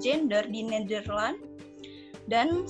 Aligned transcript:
Gender 0.00 0.42
di 0.48 0.64
Nederland 0.66 1.38
dan 2.26 2.64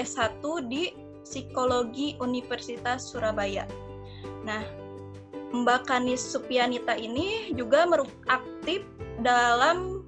S1 0.00 0.42
di 0.66 0.90
Psikologi 1.24 2.18
Universitas 2.20 3.12
Surabaya. 3.12 3.64
Nah, 4.44 4.64
Mbak 5.54 5.86
Kanis 5.86 6.20
Supianita 6.20 6.98
ini 6.98 7.54
juga 7.54 7.86
aktif 8.26 8.82
dalam 9.22 10.02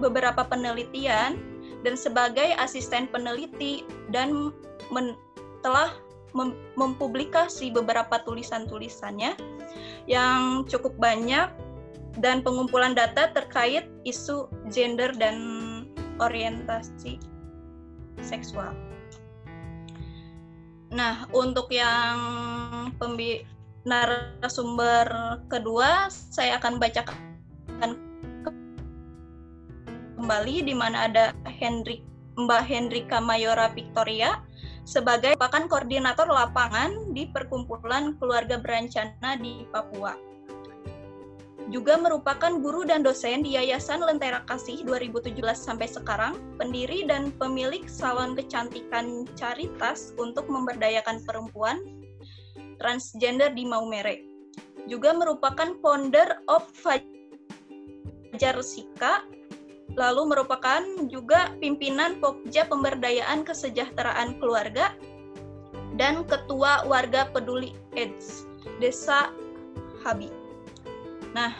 beberapa 0.00 0.44
penelitian 0.44 1.36
dan 1.84 1.94
sebagai 1.94 2.56
asisten 2.56 3.06
peneliti 3.12 3.84
dan 4.10 4.50
men, 4.90 5.14
telah 5.60 5.92
mem, 6.32 6.56
mempublikasi 6.74 7.70
beberapa 7.70 8.20
tulisan-tulisannya 8.24 9.36
yang 10.08 10.64
cukup 10.66 10.96
banyak 10.96 11.48
dan 12.18 12.40
pengumpulan 12.40 12.96
data 12.96 13.28
terkait 13.36 13.84
isu 14.08 14.48
gender 14.72 15.12
dan 15.20 15.36
orientasi 16.20 17.20
seksual. 18.24 18.72
Nah, 20.94 21.26
untuk 21.34 21.68
yang 21.74 22.18
pembi 22.96 23.42
narasumber 23.86 25.38
kedua, 25.50 26.08
saya 26.08 26.58
akan 26.62 26.78
bacakan 26.78 27.18
kembali 30.16 30.64
di 30.64 30.74
mana 30.74 31.06
ada 31.06 31.24
Hendrik 31.44 32.02
Mbak 32.36 32.62
Hendrika 32.68 33.18
Mayora 33.20 33.72
Victoria 33.72 34.42
sebagai 34.86 35.34
merupakan 35.34 35.66
koordinator 35.66 36.28
lapangan 36.30 37.14
di 37.16 37.26
Perkumpulan 37.32 38.14
Keluarga 38.20 38.60
Berencana 38.60 39.40
di 39.40 39.66
Papua 39.72 40.35
juga 41.74 41.98
merupakan 41.98 42.62
guru 42.62 42.86
dan 42.86 43.02
dosen 43.02 43.42
di 43.42 43.58
Yayasan 43.58 43.98
Lentera 43.98 44.46
Kasih 44.46 44.86
2017 44.86 45.34
sampai 45.58 45.90
sekarang, 45.90 46.38
pendiri 46.62 47.02
dan 47.10 47.34
pemilik 47.34 47.82
salon 47.90 48.38
kecantikan 48.38 49.26
Caritas 49.34 50.14
untuk 50.14 50.46
memberdayakan 50.46 51.26
perempuan 51.26 51.82
transgender 52.78 53.50
di 53.50 53.66
Maumere. 53.66 54.22
Juga 54.86 55.10
merupakan 55.10 55.74
founder 55.82 56.38
of 56.46 56.62
Fajar 56.78 58.62
Sika, 58.62 59.26
lalu 59.98 60.30
merupakan 60.30 60.86
juga 61.10 61.50
pimpinan 61.58 62.22
Pokja 62.22 62.70
Pemberdayaan 62.70 63.42
Kesejahteraan 63.42 64.38
Keluarga 64.38 64.94
dan 65.98 66.22
Ketua 66.30 66.86
Warga 66.86 67.26
Peduli 67.34 67.74
AIDS 67.98 68.46
Desa 68.78 69.34
Habi. 70.06 70.45
Nah, 71.36 71.52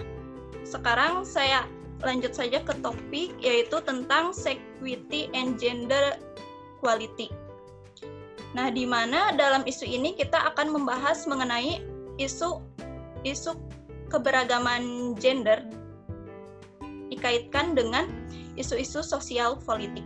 sekarang 0.64 1.28
saya 1.28 1.68
lanjut 2.00 2.32
saja 2.32 2.64
ke 2.64 2.72
topik 2.80 3.36
yaitu 3.44 3.76
tentang 3.84 4.32
security 4.32 5.28
and 5.36 5.60
gender 5.60 6.16
quality. 6.80 7.28
Nah, 8.56 8.72
di 8.72 8.88
mana 8.88 9.36
dalam 9.36 9.68
isu 9.68 9.84
ini 9.84 10.16
kita 10.16 10.48
akan 10.56 10.72
membahas 10.72 11.28
mengenai 11.28 11.84
isu 12.16 12.64
isu 13.28 13.52
keberagaman 14.08 15.12
gender 15.20 15.60
dikaitkan 17.12 17.76
dengan 17.76 18.08
isu-isu 18.56 19.04
sosial 19.04 19.60
politik. 19.60 20.04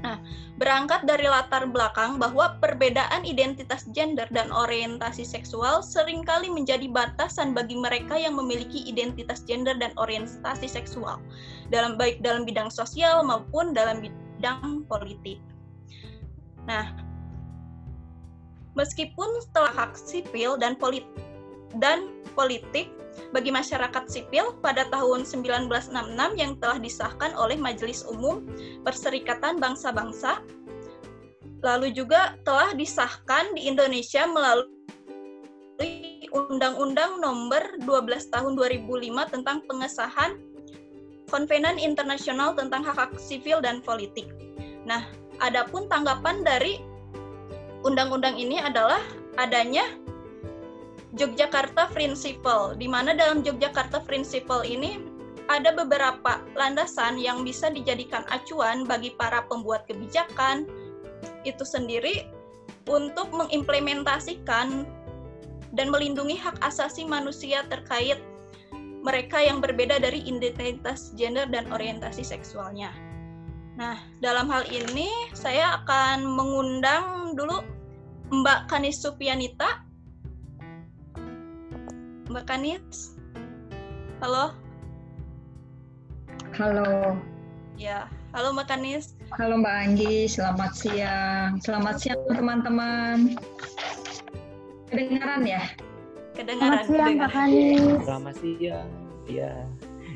Nah, 0.00 0.16
berangkat 0.56 1.04
dari 1.04 1.28
latar 1.28 1.68
belakang 1.68 2.16
bahwa 2.16 2.56
perbedaan 2.56 3.20
identitas 3.28 3.84
gender 3.92 4.24
dan 4.32 4.48
orientasi 4.48 5.28
seksual 5.28 5.84
sering 5.84 6.24
kali 6.24 6.48
menjadi 6.48 6.88
batasan 6.88 7.52
bagi 7.52 7.76
mereka 7.76 8.16
yang 8.16 8.32
memiliki 8.32 8.80
identitas 8.88 9.44
gender 9.44 9.76
dan 9.76 9.92
orientasi 10.00 10.64
seksual 10.64 11.20
dalam 11.68 12.00
baik 12.00 12.24
dalam 12.24 12.48
bidang 12.48 12.72
sosial 12.72 13.20
maupun 13.20 13.76
dalam 13.76 14.00
bidang 14.00 14.88
politik. 14.88 15.36
Nah, 16.64 16.96
meskipun 18.72 19.28
setelah 19.44 19.84
hak 19.84 20.00
sipil 20.00 20.56
dan 20.56 20.80
politik 20.80 21.12
dan 21.78 22.10
politik 22.34 22.90
bagi 23.30 23.54
masyarakat 23.54 24.10
sipil 24.10 24.58
pada 24.58 24.86
tahun 24.90 25.22
1966 25.22 25.70
yang 26.34 26.58
telah 26.58 26.78
disahkan 26.82 27.30
oleh 27.38 27.54
Majelis 27.54 28.02
Umum 28.06 28.42
Perserikatan 28.82 29.62
Bangsa-Bangsa. 29.62 30.42
Lalu 31.60 31.92
juga 31.92 32.40
telah 32.42 32.72
disahkan 32.72 33.52
di 33.54 33.68
Indonesia 33.68 34.24
melalui 34.24 34.72
Undang-Undang 36.30 37.20
Nomor 37.20 37.62
12 37.84 38.32
Tahun 38.32 38.52
2005 38.56 39.34
tentang 39.34 39.62
pengesahan 39.66 40.40
Konvenan 41.30 41.78
Internasional 41.78 42.58
tentang 42.58 42.82
Hak-Hak 42.82 43.14
Sipil 43.20 43.62
dan 43.62 43.78
Politik. 43.84 44.26
Nah, 44.82 45.06
adapun 45.38 45.86
tanggapan 45.86 46.42
dari 46.42 46.82
undang-undang 47.86 48.34
ini 48.34 48.58
adalah 48.58 48.98
adanya 49.38 49.86
Yogyakarta 51.18 51.90
Principle, 51.90 52.78
di 52.78 52.86
mana 52.86 53.10
dalam 53.16 53.42
Yogyakarta 53.42 54.06
Principle 54.06 54.62
ini 54.62 55.02
ada 55.50 55.74
beberapa 55.74 56.38
landasan 56.54 57.18
yang 57.18 57.42
bisa 57.42 57.74
dijadikan 57.74 58.22
acuan 58.30 58.86
bagi 58.86 59.10
para 59.18 59.42
pembuat 59.50 59.90
kebijakan 59.90 60.70
itu 61.42 61.66
sendiri 61.66 62.30
untuk 62.86 63.34
mengimplementasikan 63.34 64.86
dan 65.74 65.86
melindungi 65.90 66.38
hak 66.38 66.54
asasi 66.62 67.02
manusia 67.02 67.66
terkait 67.66 68.22
mereka 69.02 69.42
yang 69.42 69.58
berbeda 69.58 69.98
dari 69.98 70.22
identitas 70.22 71.10
gender 71.18 71.50
dan 71.50 71.66
orientasi 71.74 72.22
seksualnya. 72.22 72.94
Nah, 73.74 73.96
dalam 74.20 74.46
hal 74.52 74.68
ini 74.68 75.08
saya 75.32 75.82
akan 75.82 76.22
mengundang 76.22 77.32
dulu 77.34 77.64
Mbak 78.30 78.70
Kanis 78.70 79.02
Supianita 79.02 79.89
Mbak 82.30 82.46
Kanis. 82.46 83.18
Halo. 84.22 84.54
Halo. 86.54 87.18
Ya, 87.74 88.06
halo 88.30 88.54
Mbak 88.54 88.70
Kanis. 88.70 89.18
Halo 89.34 89.58
Mbak 89.58 89.74
Anggi, 89.74 90.30
selamat 90.30 90.70
siang. 90.78 91.58
Selamat 91.58 91.98
siang 91.98 92.22
teman-teman. 92.30 93.34
Kedengaran 94.86 95.42
ya? 95.42 95.74
Kedengaran. 96.38 96.86
Selamat 96.86 97.02
siang 97.02 97.14
Mbak 97.18 97.30
Kanis. 97.34 97.98
Selamat 98.06 98.34
siang. 98.38 98.88
Iya. 99.26 99.52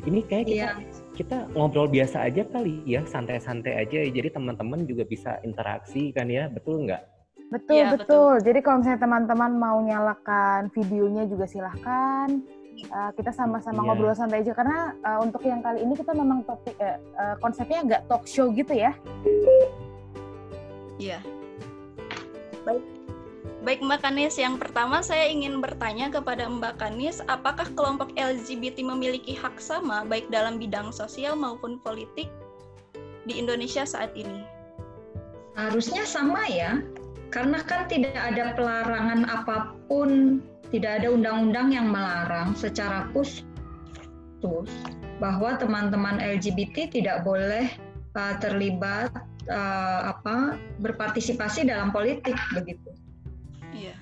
Ini 0.06 0.20
kayak 0.30 0.46
kita, 0.46 0.54
ya. 0.54 0.70
kita 1.18 1.38
ngobrol 1.58 1.90
biasa 1.90 2.30
aja 2.30 2.46
kali 2.46 2.78
ya, 2.86 3.02
santai-santai 3.10 3.74
aja. 3.74 4.06
Jadi 4.06 4.30
teman-teman 4.30 4.86
juga 4.86 5.02
bisa 5.02 5.42
interaksi 5.42 6.14
kan 6.14 6.30
ya, 6.30 6.46
betul 6.46 6.86
nggak? 6.86 7.13
Betul, 7.54 7.78
ya, 7.78 7.94
betul. 7.94 8.02
betul. 8.02 8.34
Jadi 8.50 8.58
kalau 8.66 8.76
misalnya 8.82 9.00
teman-teman 9.06 9.52
mau 9.54 9.78
nyalakan 9.78 10.74
videonya 10.74 11.22
juga 11.30 11.46
silahkan. 11.46 12.42
Uh, 12.90 13.14
kita 13.14 13.30
sama-sama 13.30 13.80
yeah. 13.80 13.86
ngobrol 13.86 14.18
santai 14.18 14.42
aja 14.42 14.50
karena 14.50 14.98
uh, 15.06 15.22
untuk 15.22 15.46
yang 15.46 15.62
kali 15.62 15.86
ini 15.86 15.94
kita 15.94 16.10
memang 16.10 16.42
topik 16.42 16.74
uh, 16.82 16.98
uh, 17.14 17.38
konsepnya 17.38 17.86
agak 17.86 18.00
talk 18.10 18.26
show 18.26 18.50
gitu 18.50 18.74
ya. 18.74 18.90
Iya. 20.98 21.22
Baik. 22.66 22.82
Baik 23.64 23.80
Mbak 23.80 24.00
Kanis, 24.04 24.36
yang 24.36 24.60
pertama 24.60 25.00
saya 25.00 25.24
ingin 25.24 25.62
bertanya 25.64 26.12
kepada 26.12 26.50
Mbak 26.50 26.76
Kanis, 26.76 27.24
apakah 27.30 27.64
kelompok 27.72 28.12
LGBT 28.12 28.84
memiliki 28.84 29.32
hak 29.32 29.56
sama 29.56 30.04
baik 30.04 30.28
dalam 30.28 30.60
bidang 30.60 30.92
sosial 30.92 31.32
maupun 31.32 31.80
politik 31.80 32.28
di 33.24 33.40
Indonesia 33.40 33.88
saat 33.88 34.12
ini? 34.12 34.44
Harusnya 35.56 36.04
sama 36.04 36.44
ya, 36.44 36.84
karena 37.34 37.58
kan 37.66 37.90
tidak 37.90 38.14
ada 38.14 38.54
pelarangan 38.54 39.26
apa 39.26 39.74
pun, 39.90 40.38
tidak 40.70 41.02
ada 41.02 41.10
undang-undang 41.10 41.74
yang 41.74 41.90
melarang 41.90 42.54
secara 42.54 43.10
khusus 43.10 43.42
bahwa 45.18 45.58
teman-teman 45.58 46.22
LGBT 46.22 46.94
tidak 46.94 47.26
boleh 47.26 47.66
uh, 48.14 48.34
terlibat 48.38 49.10
uh, 49.50 50.14
apa 50.14 50.62
berpartisipasi 50.78 51.66
dalam 51.66 51.90
politik 51.90 52.38
begitu. 52.54 52.94
Iya. 53.74 53.98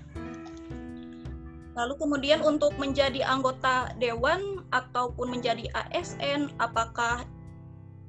Lalu 1.72 1.94
kemudian 1.96 2.44
untuk 2.44 2.76
menjadi 2.76 3.24
anggota 3.24 3.96
dewan 3.96 4.60
ataupun 4.76 5.32
menjadi 5.32 5.72
ASN, 5.72 6.52
apakah 6.60 7.24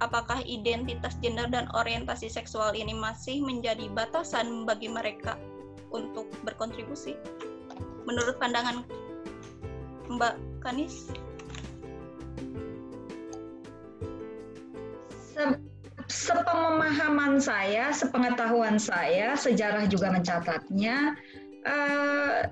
apakah 0.01 0.42
identitas 0.48 1.19
gender 1.22 1.45
dan 1.51 1.69
orientasi 1.75 2.31
seksual 2.31 2.74
ini 2.74 2.95
masih 2.95 3.44
menjadi 3.44 3.92
batasan 3.94 4.66
bagi 4.66 4.90
mereka 4.90 5.38
untuk 5.94 6.30
berkontribusi? 6.48 7.13
Menurut 8.07 8.40
pandangan 8.42 8.81
Mbak 10.10 10.36
Kanis? 10.63 11.12
saya, 17.44 17.92
sepengetahuan 17.92 18.80
saya, 18.80 19.36
sejarah 19.36 19.84
juga 19.92 20.07
mencatatnya, 20.16 21.18
uh, 21.68 22.48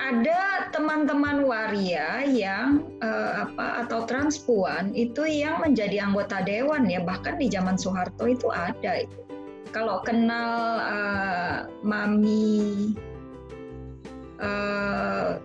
ada 0.00 0.72
teman-teman 0.72 1.44
waria 1.44 2.24
yang 2.26 2.88
uh, 3.04 3.46
apa 3.46 3.86
atau 3.86 4.08
transpuan 4.08 4.90
itu 4.96 5.22
yang 5.28 5.60
menjadi 5.60 6.02
anggota 6.02 6.40
dewan 6.42 6.88
ya 6.88 7.04
bahkan 7.04 7.36
di 7.36 7.46
zaman 7.52 7.76
Soeharto 7.76 8.24
itu 8.26 8.48
ada. 8.50 9.04
Kalau 9.72 10.04
kenal 10.04 10.52
uh, 10.84 11.56
Mami 11.80 12.92
uh, 14.40 15.40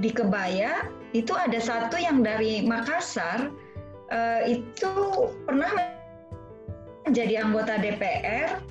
di 0.00 0.08
Kebaya 0.08 0.88
itu 1.12 1.34
ada 1.34 1.58
satu 1.60 2.00
yang 2.00 2.22
dari 2.22 2.64
Makassar 2.64 3.50
uh, 4.08 4.42
itu 4.46 4.92
pernah 5.44 5.68
menjadi 7.04 7.44
anggota 7.44 7.76
DPR 7.76 8.62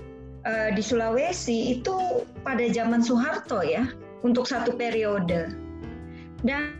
uh, 0.46 0.70
di 0.72 0.84
Sulawesi 0.84 1.80
itu 1.80 2.24
pada 2.44 2.64
zaman 2.72 3.04
Soeharto 3.04 3.64
ya 3.64 3.88
untuk 4.24 4.48
satu 4.48 4.76
periode. 4.76 5.56
Dan 6.40 6.80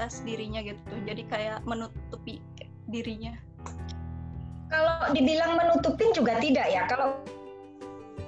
identitas 0.00 0.24
dirinya 0.24 0.60
gitu. 0.64 0.94
Jadi 1.04 1.22
kayak 1.28 1.60
menutupi 1.68 2.40
dirinya. 2.88 3.36
Kalau 4.72 5.12
dibilang 5.12 5.60
menutupin 5.60 6.08
juga 6.16 6.40
tidak 6.40 6.66
ya. 6.72 6.88
Kalau 6.88 7.20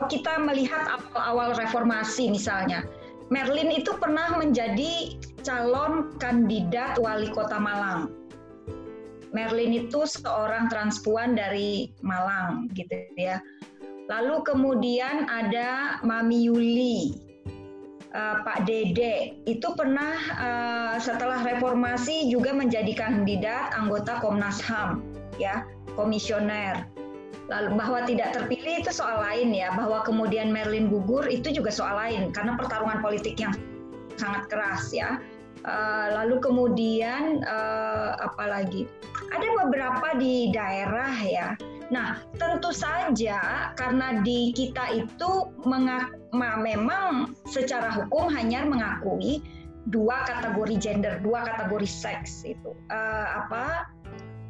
kita 0.09 0.41
melihat 0.43 0.87
awal-awal 0.89 1.55
reformasi 1.59 2.31
misalnya, 2.31 2.87
Merlin 3.33 3.73
itu 3.73 3.97
pernah 3.97 4.37
menjadi 4.37 5.17
calon 5.41 6.15
kandidat 6.21 7.01
wali 7.01 7.33
kota 7.33 7.57
Malang. 7.57 8.13
Merlin 9.33 9.89
itu 9.89 10.05
seorang 10.05 10.69
transpuan 10.69 11.33
dari 11.33 11.89
Malang 12.05 12.69
gitu 12.77 12.93
ya. 13.17 13.41
Lalu 14.13 14.45
kemudian 14.45 15.25
ada 15.25 15.97
Mami 16.05 16.45
Yuli, 16.45 17.17
uh, 18.13 18.45
Pak 18.45 18.69
Dede 18.69 19.41
itu 19.49 19.69
pernah 19.73 20.15
uh, 20.37 20.95
setelah 21.01 21.41
reformasi 21.41 22.29
juga 22.29 22.53
menjadi 22.53 22.93
kandidat 22.93 23.73
anggota 23.73 24.21
Komnas 24.21 24.61
HAM 24.61 25.01
ya, 25.41 25.65
komisioner. 25.97 26.85
Lalu 27.53 27.77
bahwa 27.77 28.01
tidak 28.09 28.33
terpilih 28.33 28.81
itu 28.81 28.89
soal 28.89 29.21
lain 29.21 29.53
ya, 29.53 29.77
bahwa 29.77 30.01
kemudian 30.01 30.49
Merlin 30.49 30.89
gugur 30.89 31.29
itu 31.29 31.53
juga 31.53 31.69
soal 31.69 32.01
lain 32.01 32.33
karena 32.33 32.57
pertarungan 32.57 33.05
politik 33.05 33.37
yang 33.37 33.53
sangat 34.17 34.49
keras 34.49 34.89
ya. 34.89 35.21
Uh, 35.63 36.19
lalu 36.19 36.43
kemudian 36.43 37.45
uh, 37.45 38.19
apa 38.19 38.45
lagi? 38.49 38.89
Ada 39.31 39.47
beberapa 39.63 40.17
di 40.17 40.51
daerah 40.51 41.15
ya. 41.23 41.55
Nah, 41.93 42.25
tentu 42.41 42.73
saja 42.73 43.71
karena 43.77 44.25
di 44.25 44.51
kita 44.57 44.97
itu 44.97 45.53
mengak, 45.69 46.17
memang 46.33 47.37
secara 47.45 47.93
hukum 47.93 48.33
hanya 48.33 48.65
mengakui 48.65 49.45
dua 49.93 50.25
kategori 50.25 50.81
gender, 50.81 51.21
dua 51.21 51.45
kategori 51.45 51.85
seks 51.85 52.49
itu 52.49 52.73
uh, 52.89 53.45
apa 53.45 53.93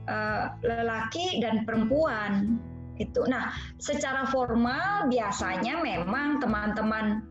uh, 0.07 0.45
lelaki 0.63 1.43
dan 1.43 1.67
perempuan 1.67 2.63
itu. 3.01 3.25
Nah, 3.29 3.53
secara 3.81 4.29
formal 4.29 5.09
biasanya 5.09 5.81
memang 5.81 6.43
teman-teman 6.43 7.25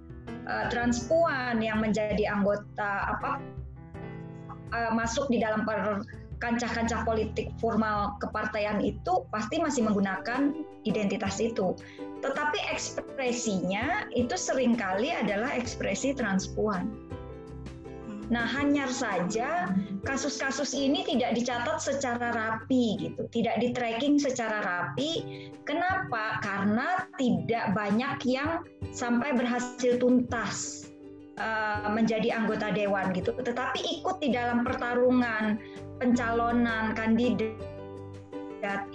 uh, 0.50 0.66
transpuan 0.70 1.62
yang 1.62 1.82
menjadi 1.82 2.34
anggota 2.34 3.18
apa 3.18 3.42
uh, 4.74 4.92
masuk 4.96 5.30
di 5.30 5.42
dalam 5.42 5.68
per, 5.68 6.02
kancah-kancah 6.42 7.06
politik 7.06 7.54
formal 7.62 8.18
kepartaian 8.18 8.82
itu 8.82 9.24
pasti 9.30 9.62
masih 9.62 9.86
menggunakan 9.86 10.66
identitas 10.90 11.38
itu. 11.38 11.78
Tetapi 12.26 12.58
ekspresinya 12.74 14.10
itu 14.18 14.34
sering 14.34 14.74
kali 14.74 15.14
adalah 15.14 15.54
ekspresi 15.54 16.18
transpuan. 16.18 16.90
Nah, 18.32 18.48
hanya 18.48 18.88
saja 18.88 19.76
kasus-kasus 20.08 20.72
ini 20.72 21.04
tidak 21.04 21.36
dicatat 21.36 21.84
secara 21.84 22.32
rapi 22.32 22.96
gitu, 22.96 23.28
tidak 23.28 23.60
di 23.60 23.76
tracking 23.76 24.16
secara 24.16 24.64
rapi. 24.64 25.52
Kenapa? 25.68 26.40
Karena 26.40 27.12
tidak 27.20 27.76
banyak 27.76 28.24
yang 28.24 28.64
sampai 28.96 29.36
berhasil 29.36 30.00
tuntas 30.00 30.88
uh, 31.44 31.92
menjadi 31.92 32.32
anggota 32.32 32.72
dewan 32.72 33.12
gitu, 33.12 33.36
tetapi 33.36 34.00
ikut 34.00 34.24
di 34.24 34.32
dalam 34.32 34.64
pertarungan 34.64 35.60
pencalonan 36.00 36.96
kandidat 36.96 37.60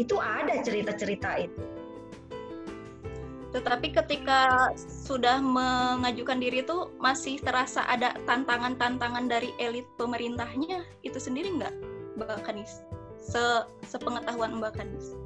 itu 0.01 0.17
ada 0.17 0.65
cerita-cerita 0.65 1.45
itu. 1.45 1.61
Tetapi 3.57 3.89
ketika 3.89 4.69
sudah 4.77 5.41
mengajukan 5.41 6.37
diri 6.37 6.61
itu 6.61 6.93
masih 7.01 7.41
terasa 7.41 7.89
ada 7.89 8.13
tantangan-tantangan 8.29 9.33
dari 9.33 9.49
elit 9.57 9.89
pemerintahnya 9.97 10.85
itu 11.01 11.17
sendiri 11.17 11.57
nggak, 11.57 11.73
Mbak 12.21 12.45
Kanis? 12.45 12.85
Se 13.17 13.65
sepengetahuan 13.89 14.61
Mbak 14.61 14.77
Kanis? 14.77 15.17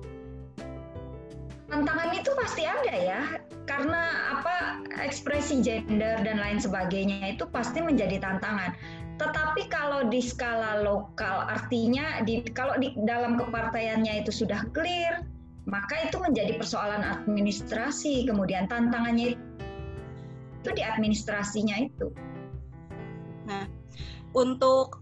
Tantangan 1.74 2.10
itu 2.14 2.30
pasti 2.38 2.62
ada 2.70 2.94
ya, 2.94 3.20
karena 3.66 4.02
apa 4.38 4.78
ekspresi 5.02 5.58
gender 5.62 6.22
dan 6.22 6.38
lain 6.38 6.62
sebagainya 6.62 7.34
itu 7.34 7.50
pasti 7.50 7.82
menjadi 7.82 8.22
tantangan. 8.22 8.78
Tetapi 9.18 9.66
kalau 9.66 10.06
di 10.06 10.22
skala 10.22 10.86
lokal, 10.86 11.50
artinya 11.50 12.22
di 12.22 12.46
kalau 12.54 12.78
di 12.78 12.94
dalam 13.06 13.34
kepartaiannya 13.38 14.22
itu 14.22 14.30
sudah 14.30 14.66
clear, 14.70 15.26
maka 15.68 16.08
itu 16.08 16.16
menjadi 16.20 16.56
persoalan 16.56 17.04
administrasi. 17.04 18.24
Kemudian 18.24 18.68
tantangannya 18.70 19.36
itu 20.60 20.70
di 20.76 20.82
administrasinya 20.84 21.76
itu. 21.80 22.08
Nah, 23.48 23.64
untuk 24.36 25.00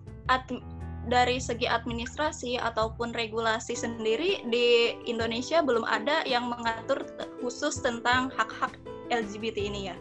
dari 1.08 1.40
segi 1.40 1.64
administrasi 1.64 2.60
ataupun 2.60 3.16
regulasi 3.16 3.72
sendiri 3.72 4.44
di 4.52 4.94
Indonesia 5.08 5.64
belum 5.64 5.82
ada 5.88 6.22
yang 6.28 6.52
mengatur 6.52 7.02
khusus 7.40 7.81
tentang 7.81 8.28
hak-hak 8.37 8.76
LGBT 9.08 9.56
ini 9.72 9.81
ya. 9.93 9.96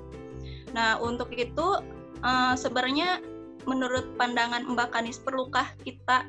Nah, 0.75 0.99
untuk 0.99 1.31
itu 1.31 1.79
uh, 2.21 2.55
sebenarnya 2.59 3.23
menurut 3.63 4.15
pandangan 4.19 4.67
Mbak 4.67 4.95
Kanis 4.95 5.19
perlukah 5.23 5.71
kita 5.83 6.27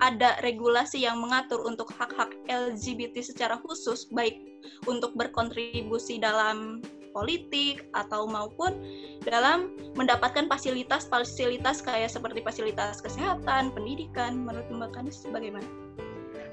ada 0.00 0.36
regulasi 0.44 1.04
yang 1.04 1.20
mengatur 1.20 1.64
untuk 1.64 1.88
hak-hak 1.96 2.32
LGBT 2.50 3.24
secara 3.24 3.56
khusus, 3.64 4.08
baik 4.12 4.40
untuk 4.84 5.14
berkontribusi 5.16 6.20
dalam 6.20 6.84
politik 7.16 7.88
atau 7.96 8.28
maupun 8.28 8.76
dalam 9.24 9.72
mendapatkan 9.96 10.44
fasilitas-fasilitas 10.52 11.80
kayak 11.80 12.12
seperti 12.12 12.44
fasilitas 12.44 13.00
kesehatan, 13.00 13.72
pendidikan. 13.72 14.44
Menurut 14.44 14.68
Mbak 14.68 14.90
Kanis 14.92 15.24
bagaimana? 15.32 15.64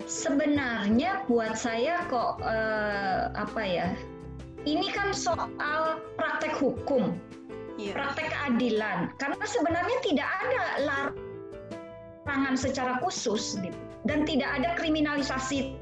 Sebenarnya 0.07 1.27
buat 1.27 1.59
saya 1.59 2.07
kok 2.07 2.39
eh, 2.43 3.23
apa 3.35 3.61
ya? 3.63 3.91
Ini 4.63 4.95
kan 4.95 5.11
soal 5.11 5.99
praktek 6.15 6.55
hukum, 6.55 7.19
yeah. 7.75 7.91
praktek 7.91 8.31
keadilan. 8.31 9.11
Karena 9.19 9.43
sebenarnya 9.43 9.97
tidak 9.99 10.29
ada 10.47 10.63
larang 10.87 11.32
larangan 12.23 12.55
secara 12.55 12.93
khusus 13.03 13.59
gitu 13.59 13.77
dan 14.07 14.23
tidak 14.23 14.49
ada 14.59 14.75
kriminalisasi 14.79 15.75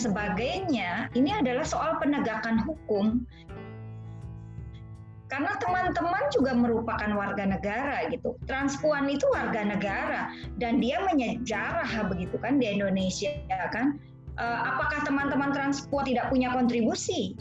sebagainya 0.00 1.12
ini 1.14 1.30
adalah 1.30 1.62
soal 1.62 2.00
penegakan 2.02 2.58
hukum 2.66 3.22
karena 5.32 5.56
teman-teman 5.56 6.28
juga 6.28 6.52
merupakan 6.52 7.08
warga 7.16 7.48
negara 7.48 8.04
gitu. 8.12 8.36
Transpuan 8.44 9.08
itu 9.08 9.24
warga 9.32 9.64
negara 9.64 10.28
dan 10.60 10.76
dia 10.76 11.00
menyejarah 11.08 11.88
begitu 12.12 12.36
kan 12.36 12.60
di 12.60 12.68
Indonesia 12.68 13.32
kan. 13.72 13.96
Eh, 14.36 14.60
apakah 14.68 15.00
teman-teman 15.08 15.56
transpuan 15.56 16.04
tidak 16.04 16.28
punya 16.28 16.52
kontribusi? 16.52 17.32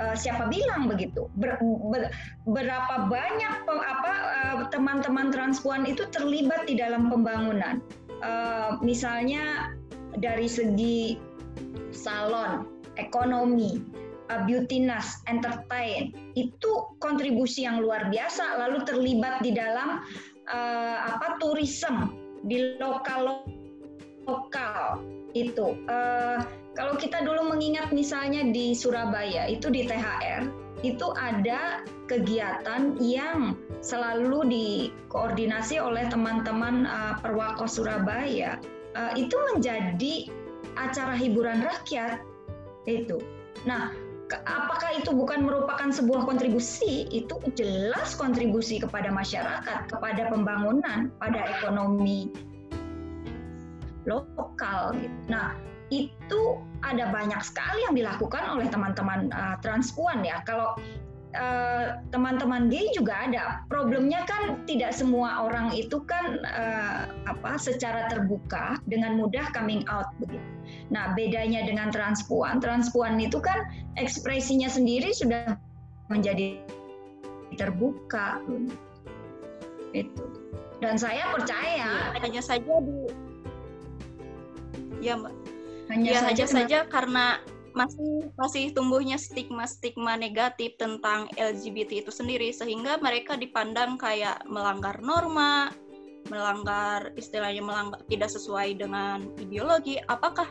Uh, 0.00 0.16
siapa 0.16 0.50
bilang 0.50 0.90
begitu? 0.90 1.30
Ber, 1.38 1.58
ber, 1.60 2.10
berapa 2.48 3.10
banyak 3.10 3.54
pe, 3.66 3.74
apa 3.74 4.12
uh, 4.12 4.56
teman-teman 4.70 5.30
transpuan 5.30 5.86
itu 5.86 6.06
terlibat 6.10 6.66
di 6.66 6.78
dalam 6.78 7.10
pembangunan? 7.10 7.82
Uh, 8.24 8.80
misalnya 8.80 9.74
dari 10.18 10.48
segi 10.48 11.18
salon, 11.92 12.66
ekonomi, 12.96 13.82
uh, 14.30 14.42
beautiness, 14.46 15.22
entertain 15.30 16.14
itu 16.34 16.70
kontribusi 17.02 17.66
yang 17.66 17.82
luar 17.82 18.08
biasa. 18.08 18.58
Lalu 18.66 18.86
terlibat 18.86 19.42
di 19.42 19.54
dalam 19.54 20.02
uh, 20.50 20.96
apa 21.10 21.38
tourism 21.38 22.14
di 22.44 22.76
lokal 22.76 23.44
itu. 25.34 25.76
Uh, 25.90 26.40
Kalau 26.74 26.98
kita 26.98 27.22
dulu 27.22 27.54
mengingat 27.54 27.94
misalnya 27.94 28.42
di 28.50 28.74
Surabaya 28.74 29.46
itu 29.46 29.70
di 29.70 29.86
THR 29.86 30.50
itu 30.82 31.06
ada 31.14 31.86
kegiatan 32.10 32.98
yang 32.98 33.54
selalu 33.78 34.42
dikoordinasi 34.50 35.78
oleh 35.78 36.02
teman-teman 36.10 36.82
uh, 36.90 37.14
Perwako 37.22 37.70
Surabaya. 37.70 38.58
Uh, 38.98 39.14
itu 39.14 39.38
menjadi 39.54 40.26
acara 40.74 41.14
hiburan 41.14 41.62
rakyat 41.62 42.18
itu. 42.90 43.22
Nah, 43.62 43.94
apakah 44.34 44.98
itu 44.98 45.14
bukan 45.14 45.46
merupakan 45.46 45.94
sebuah 45.94 46.26
kontribusi? 46.26 47.06
Itu 47.06 47.38
jelas 47.54 48.18
kontribusi 48.18 48.82
kepada 48.82 49.14
masyarakat, 49.14 49.94
kepada 49.94 50.26
pembangunan, 50.26 51.14
pada 51.22 51.40
ekonomi 51.58 52.34
lokal. 54.06 54.96
Gitu. 54.98 55.18
Nah, 55.28 55.56
itu 55.92 56.40
ada 56.82 57.12
banyak 57.12 57.40
sekali 57.44 57.84
yang 57.88 57.94
dilakukan 57.96 58.44
oleh 58.44 58.66
teman-teman 58.68 59.28
uh, 59.32 59.56
transpuan 59.60 60.24
ya. 60.24 60.40
Kalau 60.44 60.76
uh, 61.36 62.00
teman-teman 62.14 62.70
gay 62.70 62.88
juga 62.94 63.26
ada. 63.28 63.44
Problemnya 63.68 64.24
kan 64.24 64.64
tidak 64.64 64.94
semua 64.94 65.44
orang 65.44 65.74
itu 65.74 66.00
kan 66.06 66.40
uh, 66.46 67.10
apa 67.28 67.58
secara 67.58 68.08
terbuka 68.08 68.78
dengan 68.88 69.18
mudah 69.18 69.50
coming 69.52 69.84
out 69.90 70.08
begitu. 70.22 70.42
Nah, 70.88 71.12
bedanya 71.12 71.66
dengan 71.66 71.92
transpuan, 71.92 72.62
transpuan 72.62 73.20
itu 73.20 73.36
kan 73.42 73.68
ekspresinya 74.00 74.70
sendiri 74.70 75.12
sudah 75.12 75.58
menjadi 76.08 76.62
terbuka 77.54 78.40
itu. 79.94 80.24
Dan 80.82 80.98
saya 80.98 81.30
percaya 81.32 82.12
hanya 82.18 82.42
saja 82.42 82.74
di 82.82 83.08
ya 85.04 85.20
Mbak 85.20 85.34
hanya 85.92 86.10
ya, 86.16 86.20
saja 86.32 86.44
saja 86.48 86.78
karena 86.88 87.36
masih 87.74 88.30
masih 88.38 88.70
tumbuhnya 88.70 89.18
stigma-stigma 89.18 90.14
negatif 90.14 90.78
tentang 90.78 91.26
LGBT 91.34 92.06
itu 92.06 92.10
sendiri 92.14 92.54
sehingga 92.54 93.02
mereka 93.02 93.34
dipandang 93.34 93.98
kayak 93.98 94.46
melanggar 94.46 95.02
norma, 95.02 95.74
melanggar 96.30 97.10
istilahnya 97.18 97.66
melanggar 97.66 97.98
tidak 98.06 98.30
sesuai 98.30 98.78
dengan 98.78 99.26
ideologi. 99.42 99.98
Apakah 100.06 100.46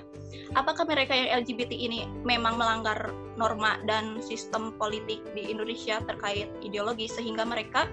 apakah 0.59 0.83
mereka 0.83 1.15
yang 1.15 1.47
LGBT 1.47 1.71
ini 1.71 2.11
memang 2.27 2.59
melanggar 2.59 3.15
norma 3.39 3.79
dan 3.87 4.19
sistem 4.19 4.75
politik 4.75 5.23
di 5.31 5.47
Indonesia 5.47 6.03
terkait 6.03 6.51
ideologi 6.59 7.07
sehingga 7.07 7.47
mereka 7.47 7.87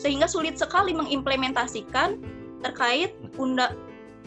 sehingga 0.00 0.24
sulit 0.24 0.56
sekali 0.56 0.96
mengimplementasikan 0.96 2.16
terkait 2.64 3.12
undang 3.36 3.76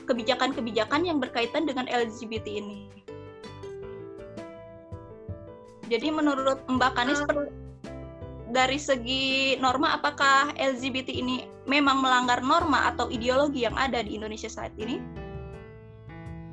kebijakan-kebijakan 0.05 1.01
yang 1.03 1.17
berkaitan 1.17 1.65
dengan 1.65 1.89
LGBT 1.89 2.61
ini. 2.61 2.87
Jadi 5.85 6.07
menurut 6.09 6.65
Mbak 6.65 6.91
Kanis 6.97 7.21
uh, 7.29 7.45
dari 8.49 8.81
segi 8.81 9.53
norma 9.61 9.93
apakah 9.97 10.53
LGBT 10.57 11.13
ini 11.13 11.45
memang 11.69 12.01
melanggar 12.01 12.41
norma 12.41 12.89
atau 12.89 13.09
ideologi 13.13 13.65
yang 13.65 13.77
ada 13.77 14.01
di 14.01 14.17
Indonesia 14.17 14.49
saat 14.49 14.73
ini? 14.81 14.97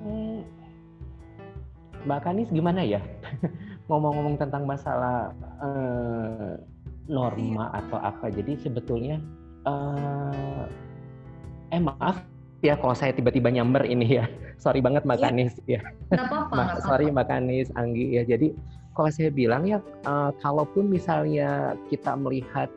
Hmm, 0.04 0.44
Mbak 2.04 2.20
Kanis 2.28 2.48
gimana 2.52 2.84
ya 2.84 3.00
ngomong-ngomong 3.88 4.36
tentang 4.36 4.68
masalah 4.68 5.32
uh, 5.64 6.60
norma 7.08 7.72
atau 7.72 7.98
apa? 8.04 8.28
Jadi 8.28 8.60
sebetulnya 8.60 9.16
uh, 9.64 10.68
eh 11.72 11.80
maaf 11.80 12.20
ya 12.62 12.78
kalau 12.78 12.94
saya 12.94 13.10
tiba-tiba 13.12 13.50
nyamber 13.50 13.84
ini 13.84 14.22
ya. 14.22 14.24
Sorry 14.56 14.78
banget 14.78 15.02
Mbak 15.02 15.18
ya. 15.18 15.22
Kanis 15.28 15.54
ya. 15.66 15.80
Apa-apa. 16.14 16.54
Ma 16.54 16.64
sorry 16.86 17.10
Mbak 17.10 17.26
Kanis, 17.28 17.68
Anggi 17.74 18.16
ya. 18.16 18.22
Jadi 18.22 18.54
kalau 18.94 19.10
saya 19.10 19.28
bilang 19.34 19.66
ya, 19.66 19.82
uh, 20.06 20.30
kalaupun 20.40 20.86
misalnya 20.86 21.74
kita 21.90 22.14
melihat 22.14 22.70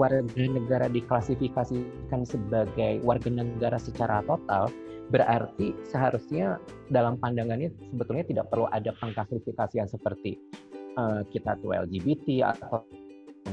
warga 0.00 0.22
negara 0.38 0.86
diklasifikasikan 0.88 2.22
sebagai 2.22 3.02
warga 3.02 3.28
negara 3.28 3.76
secara 3.76 4.22
total, 4.24 4.70
berarti 5.10 5.74
seharusnya 5.84 6.62
dalam 6.88 7.18
pandangannya 7.18 7.74
sebetulnya 7.92 8.24
tidak 8.24 8.46
perlu 8.48 8.70
ada 8.70 8.94
pengklasifikasian 9.02 9.90
seperti 9.90 10.38
uh, 10.96 11.26
kita 11.34 11.58
tuh 11.58 11.74
LGBT 11.74 12.54
atau 12.54 12.86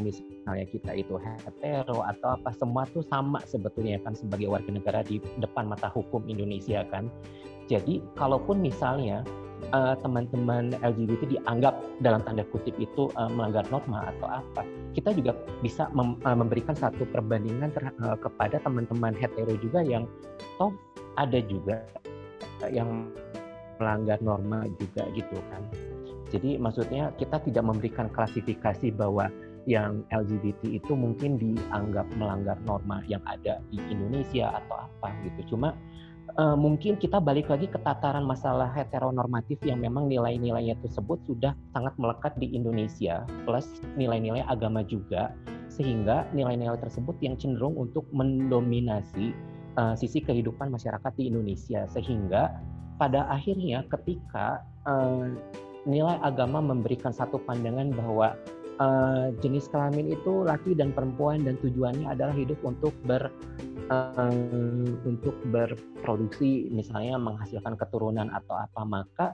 misalnya 0.02 0.66
kita 0.68 0.92
itu 0.96 1.16
hetero 1.20 2.04
atau 2.04 2.36
apa 2.36 2.52
semua 2.56 2.84
tuh 2.92 3.06
sama 3.08 3.40
sebetulnya 3.46 4.02
kan 4.04 4.16
sebagai 4.18 4.50
warga 4.52 4.72
negara 4.72 5.00
di 5.06 5.22
depan 5.40 5.70
mata 5.70 5.92
hukum 5.92 6.25
Indonesia 6.28 6.84
kan. 6.90 7.12
Jadi 7.66 8.02
kalaupun 8.14 8.62
misalnya 8.62 9.25
uh, 9.74 9.96
teman-teman 10.00 10.75
LGBT 10.86 11.40
dianggap 11.40 11.74
dalam 12.04 12.22
tanda 12.22 12.46
kutip 12.54 12.75
itu 12.78 13.10
uh, 13.18 13.30
melanggar 13.32 13.66
norma 13.74 14.12
atau 14.14 14.28
apa, 14.42 14.62
kita 14.94 15.16
juga 15.16 15.34
bisa 15.66 15.90
mem 15.96 16.20
uh, 16.22 16.38
memberikan 16.38 16.78
satu 16.78 17.08
perbandingan 17.10 17.74
uh, 18.04 18.18
kepada 18.20 18.62
teman-teman 18.62 19.18
hetero 19.18 19.58
juga 19.58 19.82
yang 19.82 20.06
toh 20.62 20.74
ada 21.18 21.40
juga 21.46 21.82
yang 22.70 23.10
melanggar 23.80 24.20
norma 24.24 24.68
juga 24.80 25.04
gitu 25.16 25.38
kan. 25.52 25.64
Jadi 26.34 26.58
maksudnya 26.58 27.14
kita 27.16 27.40
tidak 27.48 27.64
memberikan 27.64 28.10
klasifikasi 28.10 28.92
bahwa 28.98 29.30
yang 29.65 30.05
LGBT 30.13 30.77
itu 30.77 30.93
mungkin 30.93 31.41
dianggap 31.41 32.05
melanggar 32.17 32.57
norma 32.65 33.01
yang 33.10 33.22
ada 33.25 33.62
di 33.74 33.81
Indonesia 33.89 34.62
atau 34.62 34.86
apa 34.86 35.10
gitu. 35.25 35.55
Cuma 35.57 35.74
uh, 36.38 36.57
mungkin 36.57 36.98
kita 36.98 37.17
balik 37.22 37.50
lagi 37.50 37.69
ke 37.69 37.77
tataran 37.81 38.25
masalah 38.25 38.69
heteronormatif 38.74 39.57
yang 39.65 39.81
memang 39.81 40.10
nilai-nilainya 40.10 40.77
tersebut 40.81 41.22
sudah 41.25 41.53
sangat 41.74 41.93
melekat 41.98 42.34
di 42.38 42.53
Indonesia 42.53 43.25
plus 43.45 43.81
nilai-nilai 43.98 44.45
agama 44.45 44.86
juga 44.86 45.34
sehingga 45.69 46.29
nilai-nilai 46.31 46.77
tersebut 46.79 47.17
yang 47.19 47.36
cenderung 47.36 47.75
untuk 47.75 48.07
mendominasi 48.13 49.36
uh, 49.77 49.93
sisi 49.98 50.22
kehidupan 50.24 50.72
masyarakat 50.72 51.12
di 51.17 51.27
Indonesia 51.29 51.89
sehingga 51.89 52.53
pada 52.95 53.27
akhirnya 53.27 53.84
ketika 53.91 54.63
uh, 54.88 55.27
nilai 55.86 56.17
agama 56.25 56.63
memberikan 56.63 57.13
satu 57.13 57.38
pandangan 57.43 57.93
bahwa 57.93 58.34
uh, 58.79 59.32
jenis 59.39 59.67
kelamin 59.72 60.12
itu 60.12 60.44
laki 60.46 60.75
dan 60.75 60.91
perempuan 60.91 61.44
dan 61.44 61.55
tujuannya 61.60 62.08
adalah 62.10 62.36
hidup 62.36 62.60
untuk 62.63 62.91
ber 63.08 63.32
uh, 63.91 64.32
untuk 65.05 65.36
berproduksi 65.50 66.70
misalnya 66.72 67.20
menghasilkan 67.20 67.75
keturunan 67.79 68.32
atau 68.32 68.55
apa 68.55 68.82
maka 68.84 69.27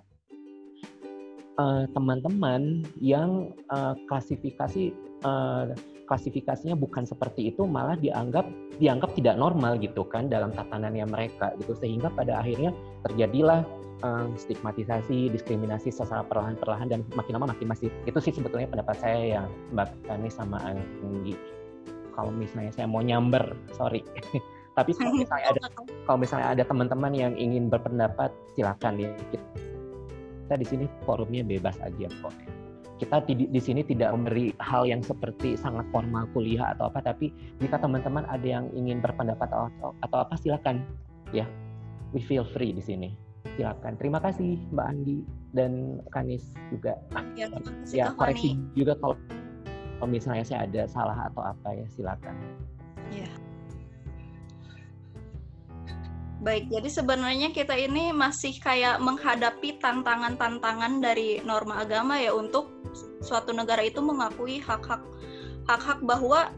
teman-teman 1.93 2.81
uh, 2.81 2.89
yang 2.97 3.53
uh, 3.69 3.93
klasifikasi 4.09 4.97
uh, 5.23 5.71
klasifikasinya 6.09 6.75
bukan 6.75 7.07
seperti 7.07 7.55
itu 7.55 7.63
malah 7.63 7.95
dianggap 7.95 8.43
dianggap 8.83 9.15
tidak 9.15 9.39
normal 9.39 9.79
gitu 9.79 10.03
kan 10.03 10.27
dalam 10.27 10.51
tatanannya 10.51 11.07
mereka 11.07 11.55
gitu 11.63 11.71
sehingga 11.79 12.11
pada 12.11 12.43
akhirnya 12.43 12.75
terjadilah 13.07 13.63
um, 14.03 14.33
stigmatisasi, 14.35 15.31
diskriminasi 15.31 15.93
secara 15.93 16.25
perlahan-perlahan 16.25 16.91
dan 16.91 16.99
makin 17.13 17.37
lama 17.37 17.53
makin 17.53 17.71
masif. 17.71 17.93
Itu 18.05 18.19
sih 18.19 18.33
sebetulnya 18.33 18.67
pendapat 18.69 18.97
saya 18.99 19.39
yang 19.39 19.47
Mbak 19.73 19.89
Tani 20.09 20.29
sama 20.29 20.57
Anggi. 20.65 21.37
Kalau 22.11 22.31
misalnya 22.33 22.75
saya 22.75 22.87
mau 22.89 22.99
nyamber, 22.99 23.55
sorry. 23.77 24.03
Tapi 24.77 24.91
kalau 24.97 25.13
misalnya 25.23 25.47
ada 25.55 25.61
kalau 26.05 26.17
misalnya 26.19 26.47
ada 26.51 26.63
teman-teman 26.65 27.13
yang 27.15 27.33
ingin 27.37 27.71
berpendapat, 27.71 28.33
silakan 28.57 28.99
ya. 28.99 29.09
Kita 29.31 30.55
di 30.59 30.67
sini 30.67 30.85
forumnya 31.07 31.45
bebas 31.47 31.79
aja 31.79 32.11
kok. 32.19 32.60
Kita 33.01 33.17
di, 33.25 33.49
di 33.49 33.57
sini 33.57 33.81
tidak 33.81 34.13
memberi 34.13 34.53
hal 34.61 34.85
yang 34.85 35.01
seperti 35.01 35.57
sangat 35.57 35.89
formal 35.89 36.29
kuliah 36.37 36.77
atau 36.77 36.93
apa, 36.93 37.01
tapi 37.01 37.33
jika 37.57 37.81
teman-teman 37.81 38.29
ada 38.29 38.45
yang 38.45 38.69
ingin 38.77 39.01
berpendapat 39.01 39.49
atau, 39.49 39.97
atau 40.05 40.17
apa 40.21 40.37
silakan 40.37 40.85
ya. 41.33 41.49
We 42.13 42.21
feel 42.21 42.45
free 42.45 42.77
di 42.77 42.83
sini 42.83 43.09
silakan. 43.57 43.97
Terima 43.97 44.19
kasih 44.21 44.59
Mbak 44.69 44.85
Andi 44.85 45.17
dan 45.57 46.03
Kanis 46.13 46.43
juga. 46.69 46.99
Ya, 47.33 47.49
ya 47.89 48.05
koreksi 48.13 48.59
juga 48.77 48.93
kalau, 48.99 49.15
kalau 49.97 50.09
misalnya 50.11 50.45
saya 50.45 50.67
ada 50.67 50.85
salah 50.85 51.17
atau 51.25 51.41
apa 51.41 51.67
ya 51.73 51.85
silakan. 51.89 52.35
Ya. 53.09 53.31
Baik, 56.41 56.73
jadi 56.73 56.89
sebenarnya 56.89 57.53
kita 57.53 57.77
ini 57.77 58.09
masih 58.09 58.57
kayak 58.57 58.97
menghadapi 58.97 59.77
tantangan-tantangan 59.77 60.97
dari 60.97 61.37
norma 61.45 61.85
agama 61.85 62.17
ya 62.17 62.33
untuk 62.33 62.80
suatu 63.21 63.53
negara 63.53 63.85
itu 63.85 64.01
mengakui 64.01 64.59
hak-hak 64.61 65.01
hak-hak 65.69 66.01
bahwa 66.03 66.49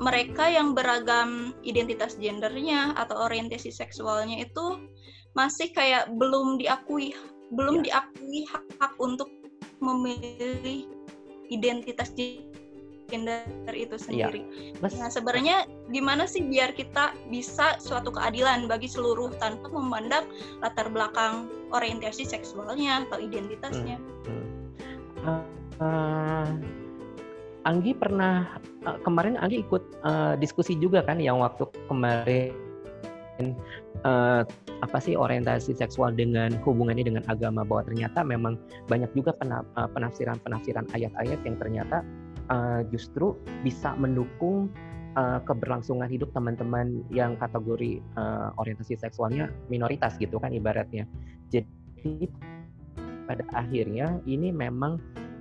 mereka 0.00 0.48
yang 0.48 0.72
beragam 0.72 1.52
identitas 1.60 2.16
gendernya 2.16 2.96
atau 2.96 3.28
orientasi 3.28 3.68
seksualnya 3.68 4.40
itu 4.40 4.88
masih 5.36 5.70
kayak 5.76 6.08
belum 6.16 6.56
diakui 6.56 7.12
belum 7.52 7.82
ya. 7.82 8.00
diakui 8.00 8.46
hak, 8.48 8.64
hak 8.78 8.92
untuk 9.02 9.28
memilih 9.82 10.86
identitas 11.50 12.14
gender 13.10 13.42
itu 13.74 13.98
Iya. 13.98 14.30
sendiri. 14.30 14.40
Mas, 14.78 14.94
Nah, 14.94 15.10
sebenarnya 15.10 15.66
gimana 15.90 16.30
sih 16.30 16.46
biar 16.46 16.72
kita 16.78 17.10
bisa 17.26 17.74
suatu 17.82 18.14
keadilan 18.14 18.70
bagi 18.70 18.86
seluruh 18.86 19.34
tanpa 19.42 19.66
memandang 19.74 20.30
latar 20.62 20.86
belakang 20.86 21.50
orientasi 21.74 22.22
seksualnya 22.22 23.02
atau 23.10 23.18
identitasnya? 23.18 23.98
uh, 25.26 25.42
uh, 25.80 26.48
Anggi 27.68 27.92
pernah 27.92 28.56
uh, 28.88 28.98
kemarin 29.04 29.36
Anggi 29.36 29.60
ikut 29.60 30.00
uh, 30.00 30.32
diskusi 30.40 30.76
juga 30.80 31.04
kan 31.04 31.20
yang 31.20 31.40
waktu 31.44 31.68
kemarin 31.88 32.56
uh, 34.04 34.42
apa 34.80 34.98
sih 35.00 35.12
orientasi 35.12 35.76
seksual 35.76 36.16
dengan 36.16 36.56
hubungannya 36.64 37.04
dengan 37.04 37.24
agama 37.28 37.64
bahwa 37.64 37.84
ternyata 37.84 38.24
memang 38.24 38.56
banyak 38.88 39.12
juga 39.12 39.36
pena- 39.36 39.66
penafsiran-penafsiran 39.76 40.88
ayat-ayat 40.96 41.40
yang 41.44 41.56
ternyata 41.60 42.00
uh, 42.48 42.80
justru 42.88 43.36
bisa 43.60 43.92
mendukung 44.00 44.72
uh, 45.20 45.40
keberlangsungan 45.44 46.08
hidup 46.08 46.32
teman-teman 46.32 47.04
yang 47.12 47.36
kategori 47.36 48.00
uh, 48.16 48.56
orientasi 48.56 48.96
seksualnya 48.96 49.52
minoritas 49.68 50.16
gitu 50.16 50.40
kan 50.40 50.52
ibaratnya. 50.52 51.04
Jadi 51.52 52.30
pada 53.28 53.44
akhirnya 53.54 54.18
ini 54.26 54.50
memang 54.50 54.98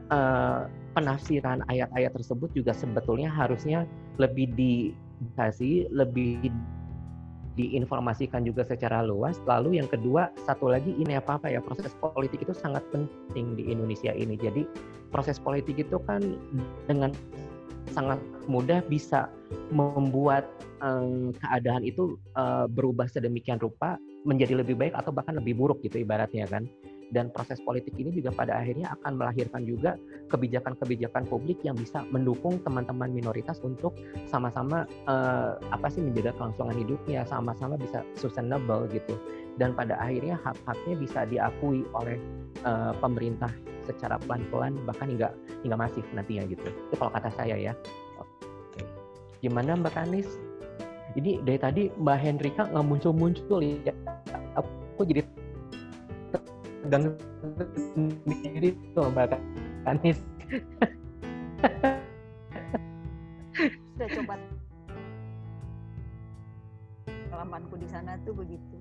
uh, 0.09 0.69
penafsiran 0.97 1.63
ayat-ayat 1.69 2.11
tersebut 2.13 2.49
juga 2.53 2.73
sebetulnya 2.73 3.29
harusnya 3.29 3.85
lebih 4.17 4.51
dikasih, 4.57 5.89
lebih 5.93 6.51
diinformasikan 7.59 8.47
juga 8.47 8.63
secara 8.63 9.03
luas. 9.03 9.35
Lalu 9.43 9.83
yang 9.83 9.89
kedua, 9.91 10.31
satu 10.47 10.71
lagi 10.71 10.95
ini 10.95 11.19
apa 11.19 11.35
apa 11.35 11.51
ya 11.51 11.59
proses 11.59 11.91
politik 11.99 12.39
itu 12.39 12.55
sangat 12.55 12.83
penting 12.91 13.59
di 13.59 13.67
Indonesia 13.67 14.15
ini. 14.15 14.39
Jadi 14.39 14.63
proses 15.11 15.35
politik 15.39 15.75
itu 15.75 15.99
kan 16.07 16.23
dengan 16.87 17.11
sangat 17.91 18.21
mudah 18.45 18.85
bisa 18.85 19.27
membuat 19.73 20.45
um, 20.79 21.33
keadaan 21.41 21.81
itu 21.81 22.15
uh, 22.37 22.69
berubah 22.69 23.09
sedemikian 23.09 23.57
rupa 23.57 23.97
menjadi 24.23 24.61
lebih 24.61 24.77
baik 24.77 24.93
atau 24.93 25.09
bahkan 25.09 25.35
lebih 25.41 25.57
buruk 25.57 25.81
gitu 25.81 26.01
ibaratnya 26.01 26.45
kan 26.45 26.69
dan 27.09 27.33
proses 27.33 27.57
politik 27.65 27.97
ini 27.97 28.13
juga 28.13 28.29
pada 28.33 28.57
akhirnya 28.61 28.93
akan 28.99 29.17
melahirkan 29.17 29.65
juga 29.65 29.97
kebijakan-kebijakan 30.29 31.25
publik 31.25 31.57
yang 31.65 31.73
bisa 31.73 32.05
mendukung 32.13 32.61
teman-teman 32.61 33.09
minoritas 33.09 33.57
untuk 33.65 33.97
sama-sama 34.29 34.85
uh, 35.09 35.57
apa 35.73 35.89
sih 35.89 36.05
menjaga 36.05 36.37
kelangsungan 36.37 36.77
hidupnya, 36.77 37.25
sama-sama 37.25 37.75
bisa 37.81 38.05
sustainable 38.13 38.85
gitu. 38.93 39.17
Dan 39.57 39.73
pada 39.75 39.97
akhirnya 39.97 40.39
hak-haknya 40.39 40.95
bisa 41.01 41.19
diakui 41.27 41.83
oleh 41.97 42.21
uh, 42.63 42.93
pemerintah 43.01 43.51
secara 43.83 44.21
pelan-pelan 44.21 44.77
bahkan 44.85 45.09
hingga 45.09 45.33
hingga 45.65 45.75
masif 45.75 46.05
nantinya 46.13 46.45
gitu. 46.45 46.69
Itu 46.69 46.95
kalau 46.95 47.11
kata 47.11 47.33
saya 47.33 47.57
ya. 47.57 47.73
Oke. 48.21 48.85
Gimana 49.41 49.73
Mbak 49.75 49.93
Kanis? 49.97 50.29
Ini 51.17 51.41
dari 51.41 51.57
tadi 51.57 51.83
Mbak 51.89 52.17
Hendrika 52.21 52.69
nggak 52.69 52.85
muncul-muncul 52.85 53.59
ya. 53.65 53.93
Aku 54.53 55.01
jadi 55.09 55.25
tegang 56.85 57.15
sendiri 57.75 58.75
tuh 58.95 59.11
Mbak 59.11 59.39
Kanis. 59.85 60.19
Sudah 63.95 64.07
coba 64.15 64.39
pengalamanku 67.39 67.75
di 67.79 67.87
sana 67.87 68.15
tuh 68.23 68.35
begitu. 68.35 68.75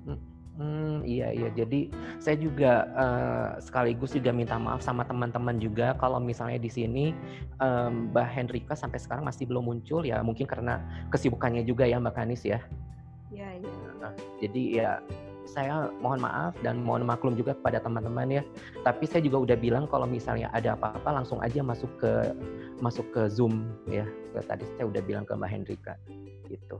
Hmm, 0.58 1.06
iya 1.06 1.30
iya. 1.30 1.54
Jadi 1.54 1.86
saya 2.18 2.34
juga 2.34 2.90
uh, 2.98 3.62
sekaligus 3.62 4.10
juga 4.10 4.34
minta 4.34 4.58
maaf 4.58 4.82
sama 4.82 5.06
teman-teman 5.06 5.62
juga 5.62 5.94
kalau 6.02 6.18
misalnya 6.18 6.58
di 6.58 6.66
sini 6.66 7.14
um, 7.62 8.10
Mbak 8.10 8.26
Hendrika 8.34 8.74
sampai 8.74 8.98
sekarang 8.98 9.22
masih 9.22 9.46
belum 9.46 9.70
muncul 9.70 10.02
ya 10.02 10.18
mungkin 10.26 10.50
karena 10.50 10.82
kesibukannya 11.14 11.62
juga 11.62 11.86
ya 11.86 12.02
Mbak 12.02 12.14
Kanis 12.18 12.42
ya. 12.42 12.58
Iya 13.30 13.62
iya. 13.62 13.70
Nah, 14.02 14.14
jadi 14.42 14.62
ya 14.74 14.90
saya 15.48 15.88
mohon 16.04 16.20
maaf 16.20 16.52
dan 16.60 16.84
mohon 16.84 17.08
maklum 17.08 17.32
juga 17.34 17.56
kepada 17.56 17.80
teman-teman 17.80 18.40
ya. 18.40 18.42
Tapi 18.84 19.08
saya 19.08 19.24
juga 19.24 19.48
udah 19.48 19.56
bilang 19.56 19.84
kalau 19.88 20.04
misalnya 20.04 20.52
ada 20.52 20.76
apa-apa 20.76 21.22
langsung 21.22 21.40
aja 21.40 21.64
masuk 21.64 21.88
ke 21.96 22.36
masuk 22.84 23.08
ke 23.10 23.26
Zoom 23.32 23.72
ya. 23.88 24.04
Tadi 24.36 24.68
saya 24.76 24.86
udah 24.86 25.02
bilang 25.02 25.24
ke 25.24 25.32
Mbak 25.32 25.50
Hendrika 25.50 25.94
gitu. 26.46 26.76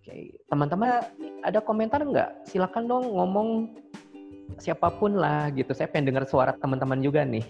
Oke, 0.00 0.40
teman-teman 0.48 1.04
ada 1.44 1.60
komentar 1.60 2.00
nggak? 2.00 2.48
Silakan 2.48 2.88
dong 2.88 3.04
ngomong 3.12 3.48
siapa 4.56 4.88
pun 4.96 5.20
lah 5.20 5.52
gitu. 5.52 5.76
Saya 5.76 5.92
pengen 5.92 6.16
dengar 6.16 6.24
suara 6.24 6.56
teman-teman 6.56 7.04
juga 7.04 7.22
nih. 7.22 7.44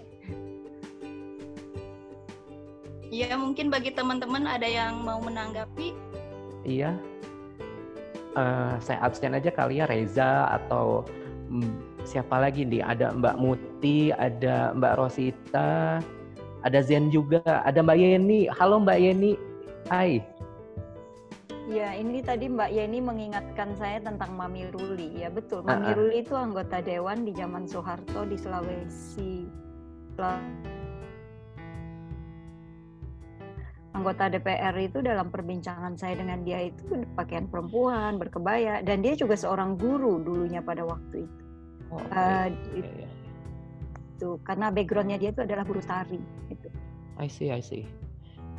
Ya 3.08 3.32
mungkin 3.40 3.72
bagi 3.72 3.94
teman-teman 3.94 4.44
ada 4.44 4.68
yang 4.68 5.00
mau 5.00 5.16
menanggapi. 5.22 5.96
Iya. 6.68 6.92
Uh, 8.36 8.76
saya 8.80 9.00
absen 9.02 9.32
aja 9.34 9.48
kali 9.48 9.80
ya 9.80 9.88
Reza 9.88 10.46
atau 10.52 11.04
mm, 11.48 12.04
siapa 12.04 12.40
lagi 12.40 12.64
nih? 12.64 12.84
Ada 12.84 13.16
Mbak 13.16 13.36
Muti, 13.40 14.12
ada 14.12 14.72
Mbak 14.76 14.94
Rosita, 15.00 15.98
ada 16.62 16.78
Zen 16.82 17.08
juga, 17.08 17.40
ada 17.44 17.80
Mbak 17.80 17.98
Yeni. 17.98 18.40
Halo 18.52 18.82
Mbak 18.84 18.98
Yeni. 18.98 19.32
Hai. 19.88 20.20
Ya, 21.68 21.92
ini 21.92 22.24
tadi 22.24 22.48
Mbak 22.48 22.70
Yeni 22.72 22.98
mengingatkan 23.04 23.76
saya 23.76 24.00
tentang 24.00 24.32
Mami 24.36 24.72
Ruli. 24.72 25.20
Ya 25.20 25.28
betul, 25.28 25.60
Mami 25.60 25.92
Uh-uh. 25.92 25.96
Ruli 26.00 26.24
itu 26.24 26.32
anggota 26.32 26.80
dewan 26.80 27.28
di 27.28 27.36
zaman 27.36 27.68
Soeharto 27.68 28.24
di 28.24 28.40
Sulawesi. 28.40 29.44
Anggota 33.96 34.28
DPR 34.28 34.76
itu 34.76 35.00
dalam 35.00 35.32
perbincangan 35.32 35.96
saya 35.96 36.20
dengan 36.20 36.44
dia 36.44 36.68
itu 36.68 37.08
pakaian 37.16 37.48
perempuan, 37.48 38.20
berkebaya, 38.20 38.84
dan 38.84 39.00
dia 39.00 39.16
juga 39.16 39.32
seorang 39.32 39.80
guru 39.80 40.20
dulunya 40.20 40.60
pada 40.60 40.84
waktu 40.84 41.24
itu. 41.24 41.42
Oh, 41.88 41.96
oke. 41.96 42.12
Uh, 42.12 42.52
Iya, 42.76 42.84
iya. 43.04 43.08
itu 44.18 44.34
karena 44.44 44.68
backgroundnya 44.68 45.16
dia 45.16 45.30
itu 45.32 45.40
adalah 45.40 45.64
guru 45.64 45.80
tari. 45.80 46.20
Itu. 46.52 46.68
I 47.16 47.26
see, 47.30 47.48
I 47.48 47.64
see. 47.64 47.88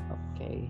Oke. 0.09 0.65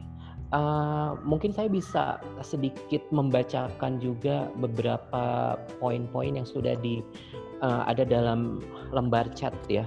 Uh, 0.50 1.14
mungkin 1.22 1.54
saya 1.54 1.70
bisa 1.70 2.18
sedikit 2.42 3.06
membacakan 3.14 4.02
juga 4.02 4.50
beberapa 4.58 5.56
poin-poin 5.78 6.42
yang 6.42 6.48
sudah 6.50 6.74
di 6.82 7.06
uh, 7.62 7.86
ada 7.86 8.02
dalam 8.02 8.60
lembar 8.90 9.30
chat 9.38 9.54
ya. 9.70 9.86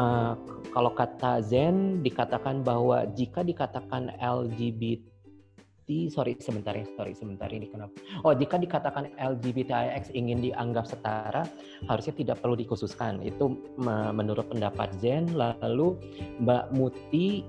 Uh, 0.00 0.32
kalau 0.70 0.94
kata 0.94 1.42
Zen 1.42 2.00
dikatakan 2.00 2.62
bahwa 2.62 3.06
jika 3.14 3.42
dikatakan 3.42 4.14
LGBT 4.18 5.10
sorry 6.06 6.38
sebentar 6.38 6.70
ya 6.70 6.86
sorry 6.94 7.18
sebentar 7.18 7.50
ini 7.50 7.66
kenapa? 7.66 7.90
Oh 8.22 8.30
jika 8.30 8.54
dikatakan 8.54 9.10
LGBTIX 9.18 10.14
ingin 10.14 10.38
dianggap 10.38 10.86
setara 10.86 11.42
harusnya 11.90 12.14
tidak 12.14 12.36
perlu 12.38 12.54
dikhususkan. 12.54 13.18
Itu 13.26 13.58
me- 13.74 14.14
menurut 14.14 14.46
pendapat 14.46 14.94
Zen. 15.02 15.34
Lalu 15.34 15.98
Mbak 16.38 16.64
Muti 16.78 17.42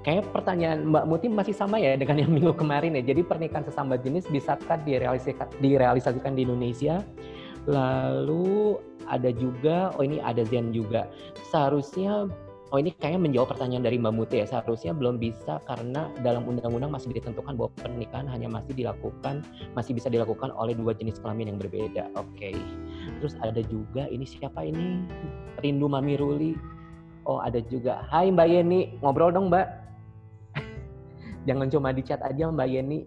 kayak 0.00 0.32
pertanyaan 0.32 0.88
Mbak 0.88 1.04
Muti 1.04 1.26
masih 1.28 1.52
sama 1.52 1.76
ya 1.76 1.92
dengan 2.00 2.24
yang 2.24 2.32
minggu 2.32 2.56
kemarin 2.56 2.96
ya. 2.96 3.04
Jadi 3.04 3.20
pernikahan 3.20 3.68
sesama 3.68 4.00
jenis 4.00 4.24
bisakah 4.32 4.80
direalisasikan, 4.80 5.52
direalisasikan 5.60 6.32
di 6.32 6.48
Indonesia 6.48 7.04
lalu 7.66 8.78
ada 9.06 9.30
juga 9.34 9.94
oh 9.98 10.02
ini 10.02 10.18
ada 10.22 10.42
Zen 10.46 10.74
juga 10.74 11.06
seharusnya 11.50 12.30
Oh 12.74 12.82
ini 12.82 12.90
kayaknya 12.98 13.30
menjawab 13.30 13.54
pertanyaan 13.54 13.86
dari 13.86 13.94
Mbak 13.94 14.14
Muti 14.18 14.42
ya. 14.42 14.46
Seharusnya 14.50 14.90
belum 14.90 15.22
bisa 15.22 15.62
karena 15.70 16.10
dalam 16.26 16.42
undang-undang 16.50 16.90
masih 16.90 17.14
ditentukan 17.14 17.54
bahwa 17.54 17.70
pernikahan 17.78 18.26
hanya 18.26 18.50
masih 18.50 18.74
dilakukan, 18.74 19.46
masih 19.78 19.94
bisa 19.94 20.10
dilakukan 20.10 20.50
oleh 20.50 20.74
dua 20.74 20.90
jenis 20.90 21.22
kelamin 21.22 21.54
yang 21.54 21.62
berbeda. 21.62 22.10
Oke. 22.18 22.58
Terus 23.22 23.38
ada 23.38 23.62
juga 23.62 24.10
ini 24.10 24.26
siapa 24.26 24.66
ini? 24.66 25.06
Rindu 25.62 25.86
Mami 25.86 26.18
Ruli. 26.18 26.52
Oh 27.22 27.38
ada 27.38 27.62
juga. 27.62 28.02
Hai 28.10 28.34
Mbak 28.34 28.48
Yeni, 28.50 28.98
ngobrol 28.98 29.30
dong 29.30 29.46
Mbak. 29.46 29.66
Jangan 31.46 31.70
cuma 31.70 31.94
di 31.94 32.02
chat 32.02 32.18
aja 32.18 32.50
Mbak 32.50 32.66
Yeni. 32.66 33.06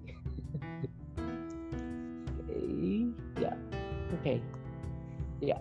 Oke. 4.38 5.42
Ya. 5.42 5.58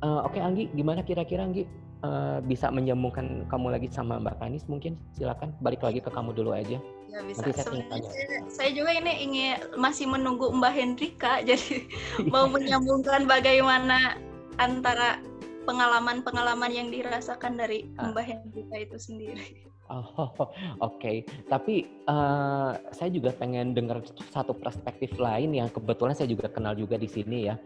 Eh, 0.00 0.20
Oke 0.22 0.38
Anggi, 0.38 0.70
gimana 0.76 1.02
kira-kira 1.02 1.42
Anggi? 1.44 1.66
uh, 2.04 2.38
bisa 2.44 2.72
menyambungkan 2.72 3.44
kamu 3.48 3.76
lagi 3.76 3.88
sama 3.92 4.20
Mbak 4.20 4.40
Kanis 4.40 4.64
mungkin 4.68 4.96
silakan 5.12 5.52
balik 5.60 5.84
lagi 5.84 6.00
ke 6.00 6.10
kamu 6.10 6.32
dulu 6.32 6.56
aja. 6.56 6.80
Ya 7.10 7.20
bisa. 7.26 7.42
Nanti 7.42 7.60
saya 7.60 8.00
saya, 8.06 8.38
saya 8.48 8.70
juga 8.72 8.90
ini 8.94 9.12
ingin 9.26 9.54
masih 9.76 10.06
menunggu 10.08 10.48
Mbak 10.54 10.72
Hendrika, 10.72 11.32
jadi 11.48 11.84
mau 12.30 12.46
menyambungkan 12.46 13.26
bagaimana 13.26 14.16
antara 14.60 15.20
pengalaman-pengalaman 15.68 16.72
yang 16.72 16.88
dirasakan 16.88 17.60
dari 17.60 17.90
Ah. 18.00 18.10
Mbak 18.10 18.24
Hendrika 18.24 18.76
itu 18.80 18.96
sendiri. 18.96 19.68
Oh, 19.90 20.30
oke. 20.86 21.26
Tapi 21.50 21.74
uh, 22.06 22.78
saya 22.94 23.10
juga 23.10 23.34
pengen 23.34 23.74
dengar 23.74 24.00
satu 24.30 24.54
perspektif 24.54 25.18
lain 25.18 25.50
yang 25.50 25.66
kebetulan 25.66 26.14
saya 26.14 26.30
juga 26.30 26.46
kenal 26.46 26.78
juga 26.78 26.94
di 26.94 27.10
sini 27.10 27.50
ya. 27.50 27.58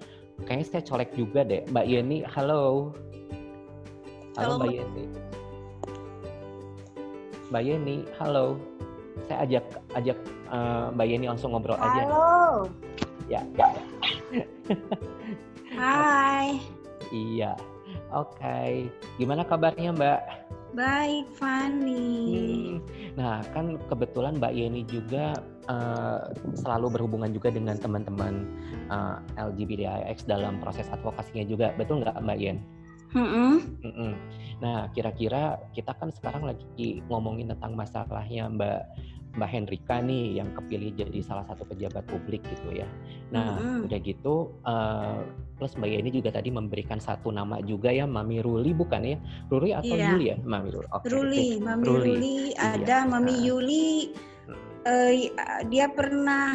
Kayaknya 0.49 0.67
saya 0.67 0.83
colek 0.89 1.11
juga 1.15 1.45
deh, 1.47 1.63
Mbak 1.71 1.87
Yeni. 1.87 2.19
Halo. 2.27 2.91
Halo, 4.35 4.41
Halo, 4.41 4.55
Mbak 4.59 4.67
Mbak. 4.67 4.75
Yeni. 4.75 5.05
Mbak 7.53 7.63
Yeni, 7.63 7.97
halo. 8.19 8.47
Saya 9.31 9.47
ajak 9.47 9.65
ajak 9.95 10.19
uh, 10.51 10.91
Mbak 10.91 11.07
Yeni 11.07 11.27
langsung 11.31 11.55
ngobrol 11.55 11.79
halo. 11.79 11.87
aja. 11.87 12.03
Halo. 12.03 12.27
Ya, 13.31 13.41
ya. 13.55 13.69
Hai. 15.79 16.59
Iya. 17.15 17.53
Oke. 18.11 18.35
Okay. 18.43 18.73
Gimana 19.23 19.47
kabarnya, 19.47 19.95
Mbak? 19.95 20.21
Baik, 20.75 21.31
Fani. 21.39 22.11
Hmm. 22.35 22.75
Nah, 23.15 23.47
kan 23.55 23.79
kebetulan 23.87 24.43
Mbak 24.43 24.53
Yeni 24.59 24.83
juga 24.91 25.39
uh, 25.71 26.35
selalu 26.59 26.99
berhubungan 26.99 27.31
juga 27.31 27.55
dengan 27.55 27.79
teman-teman 27.79 28.51
uh, 28.91 29.23
LGBTIX 29.39 30.19
dalam 30.27 30.59
proses 30.59 30.91
advokasinya 30.91 31.47
juga. 31.47 31.71
Betul 31.79 32.03
nggak, 32.03 32.19
Mbak 32.19 32.39
Yen? 32.43 32.59
Mm 33.15 33.23
-mm. 33.23 33.55
Mm 33.87 33.93
-mm. 33.95 34.13
Nah, 34.59 34.91
kira-kira 34.91 35.63
kita 35.71 35.95
kan 35.95 36.11
sekarang 36.11 36.51
lagi 36.51 36.99
ngomongin 37.07 37.55
tentang 37.55 37.79
masalahnya 37.79 38.51
Mbak 38.51 38.81
Mbak 39.35 39.51
Hendrika 39.51 39.99
nih 39.99 40.39
yang 40.39 40.49
kepilih 40.55 40.95
jadi 40.95 41.19
salah 41.27 41.45
satu 41.51 41.67
pejabat 41.67 42.07
publik 42.07 42.43
gitu 42.47 42.71
ya. 42.71 42.87
Nah, 43.35 43.59
mm-hmm. 43.59 43.87
udah 43.91 43.99
gitu 43.99 44.35
uh, 44.63 45.27
plus 45.59 45.75
Mbak 45.75 45.91
Yeni 45.91 46.11
juga 46.15 46.31
tadi 46.39 46.55
memberikan 46.55 47.03
satu 47.03 47.35
nama 47.35 47.59
juga 47.67 47.91
ya 47.91 48.07
Mami 48.07 48.39
Ruli 48.43 48.71
bukan 48.71 49.03
ya? 49.03 49.19
Ruli 49.51 49.75
atau 49.75 49.95
iya. 49.95 50.15
Yuli 50.15 50.25
ya? 50.31 50.37
Mami 50.47 50.69
Ruli. 50.71 50.87
Okay. 50.87 51.09
Ruli, 51.11 51.49
Mami 51.59 51.85
Ruli, 51.87 52.11
Ruli 52.15 52.37
ada 52.59 52.97
iya. 53.03 53.11
Mami. 53.11 53.35
Yuli 53.45 53.87
uh, 54.87 55.13
dia 55.67 55.87
pernah 55.91 56.55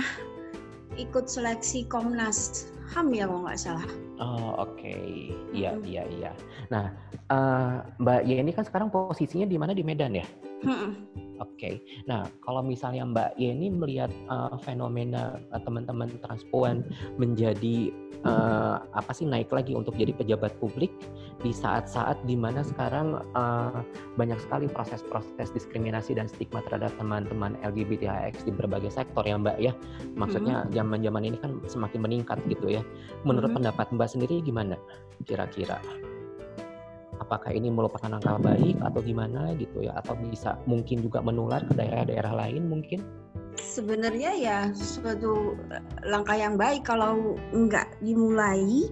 ikut 0.95 1.27
seleksi 1.27 1.83
Komnas 1.91 2.71
HAM 2.95 3.13
ya 3.13 3.27
kalau 3.27 3.45
nggak 3.45 3.59
salah. 3.59 3.87
Oh 4.19 4.55
oke, 4.59 4.75
okay. 4.75 5.31
iya 5.55 5.75
mm-hmm. 5.75 5.87
iya 5.87 6.03
iya. 6.15 6.31
Nah 6.71 6.91
uh, 7.31 7.83
Mbak 7.99 8.21
Yeni 8.23 8.51
kan 8.55 8.63
sekarang 8.63 8.87
posisinya 8.91 9.47
di 9.47 9.55
mana 9.59 9.71
di 9.75 9.83
Medan 9.83 10.15
ya? 10.15 10.25
Mm-hmm. 10.59 10.91
Oke, 11.39 11.55
okay. 11.55 11.73
nah 12.03 12.27
kalau 12.43 12.59
misalnya 12.59 13.07
Mbak 13.07 13.39
Yeni 13.39 13.71
melihat 13.71 14.11
uh, 14.27 14.59
fenomena 14.59 15.39
uh, 15.55 15.61
teman-teman 15.63 16.11
transpuan 16.19 16.83
menjadi 17.15 17.95
uh, 18.27 18.83
apa 18.91 19.11
sih 19.15 19.23
naik 19.23 19.47
lagi 19.47 19.71
untuk 19.71 19.95
jadi 19.95 20.11
pejabat 20.11 20.51
publik 20.59 20.91
di 21.39 21.55
saat-saat 21.55 22.19
di 22.27 22.35
mana 22.35 22.59
sekarang 22.59 23.23
uh, 23.39 23.79
banyak 24.19 24.35
sekali 24.43 24.67
proses-proses 24.67 25.47
diskriminasi 25.55 26.19
dan 26.19 26.27
stigma 26.27 26.59
terhadap 26.67 26.91
teman-teman 26.99 27.55
LGBTIX 27.63 28.35
di 28.43 28.51
berbagai 28.51 28.91
sektor 28.91 29.23
ya 29.23 29.39
Mbak 29.39 29.57
ya, 29.63 29.71
maksudnya 30.19 30.67
zaman-zaman 30.75 31.23
ini 31.23 31.39
kan 31.39 31.63
semakin 31.71 32.03
meningkat 32.03 32.43
gitu 32.51 32.67
ya. 32.67 32.83
Menurut 33.23 33.55
mm-hmm. 33.55 33.63
pendapat 33.63 33.87
Mbak 33.95 34.09
sendiri 34.11 34.43
gimana 34.43 34.75
kira-kira? 35.23 35.79
Apakah 37.29 37.53
ini 37.53 37.69
merupakan 37.69 38.09
langkah 38.09 38.41
baik 38.41 38.81
atau 38.81 39.05
gimana 39.05 39.53
gitu 39.61 39.85
ya 39.85 39.93
atau 40.01 40.17
bisa 40.17 40.57
mungkin 40.65 41.05
juga 41.05 41.21
menular 41.21 41.61
ke 41.61 41.77
daerah-daerah 41.77 42.33
lain 42.33 42.65
mungkin? 42.65 43.05
Sebenarnya 43.61 44.33
ya 44.33 44.57
suatu 44.73 45.53
eh, 45.69 45.85
langkah 46.09 46.33
yang 46.33 46.57
baik 46.57 46.89
kalau 46.89 47.37
enggak 47.53 47.85
dimulai 48.01 48.89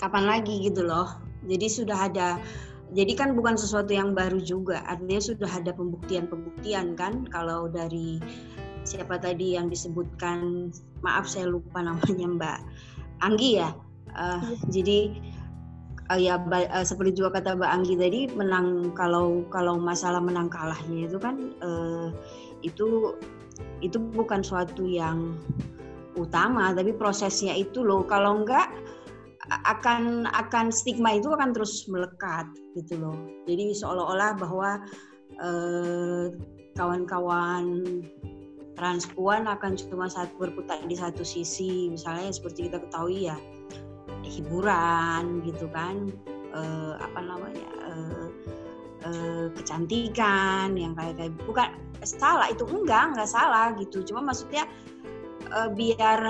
kapan 0.00 0.24
lagi 0.24 0.64
gitu 0.64 0.80
loh. 0.80 1.20
Jadi 1.44 1.68
sudah 1.68 2.08
ada 2.08 2.40
jadi 2.96 3.12
kan 3.12 3.36
bukan 3.36 3.60
sesuatu 3.60 3.92
yang 3.92 4.16
baru 4.16 4.40
juga 4.40 4.80
artinya 4.88 5.20
sudah 5.20 5.50
ada 5.52 5.76
pembuktian-pembuktian 5.76 6.96
kan. 6.96 7.28
Kalau 7.28 7.68
dari 7.68 8.16
siapa 8.88 9.20
tadi 9.20 9.52
yang 9.60 9.68
disebutkan 9.68 10.72
maaf 11.04 11.28
saya 11.28 11.44
lupa 11.44 11.84
namanya 11.84 12.24
Mbak 12.40 12.58
Anggi 13.20 13.60
ya. 13.60 13.76
Uh, 14.16 14.42
jadi 14.74 15.12
uh, 16.10 16.18
ya 16.18 16.36
uh, 16.42 16.84
seperti 16.84 17.22
juga 17.22 17.38
kata 17.40 17.56
Mbak 17.56 17.70
Anggi 17.70 17.94
tadi 17.94 18.20
menang 18.34 18.90
kalau 18.98 19.46
kalau 19.48 19.78
masalah 19.78 20.18
menang 20.18 20.50
kalahnya 20.50 21.06
itu 21.06 21.18
kan 21.22 21.54
uh, 21.62 22.10
itu 22.66 23.14
itu 23.80 23.96
bukan 24.12 24.42
suatu 24.42 24.84
yang 24.84 25.38
utama 26.18 26.74
tapi 26.74 26.90
prosesnya 26.90 27.54
itu 27.54 27.86
loh. 27.86 28.02
Kalau 28.04 28.42
enggak 28.42 28.66
akan 29.50 30.26
akan 30.30 30.70
stigma 30.74 31.16
itu 31.16 31.30
akan 31.30 31.54
terus 31.54 31.86
melekat 31.86 32.46
gitu 32.74 32.98
loh. 32.98 33.16
Jadi 33.46 33.72
seolah-olah 33.72 34.36
bahwa 34.36 34.70
kawan-kawan 36.76 37.64
transpuan 38.76 39.48
akan 39.48 39.76
cuma 39.76 40.12
satu 40.12 40.32
berputar 40.36 40.84
di 40.84 40.96
satu 40.96 41.24
sisi. 41.24 41.88
Misalnya 41.88 42.32
seperti 42.32 42.68
kita 42.68 42.80
ketahui 42.84 43.28
ya 43.32 43.36
hiburan 44.24 45.40
gitu 45.44 45.66
kan 45.72 46.12
uh, 46.52 46.98
apa 47.00 47.20
namanya 47.22 47.68
uh, 47.86 48.26
uh, 49.06 49.46
kecantikan 49.56 50.76
yang 50.76 50.92
kayak 50.96 51.16
kayak 51.16 51.34
bukan 51.46 51.68
salah 52.04 52.48
itu 52.48 52.64
enggak 52.68 53.14
enggak 53.14 53.30
salah 53.30 53.72
gitu. 53.76 54.04
Cuma 54.04 54.32
maksudnya 54.32 54.64
uh, 55.52 55.68
biar 55.72 56.20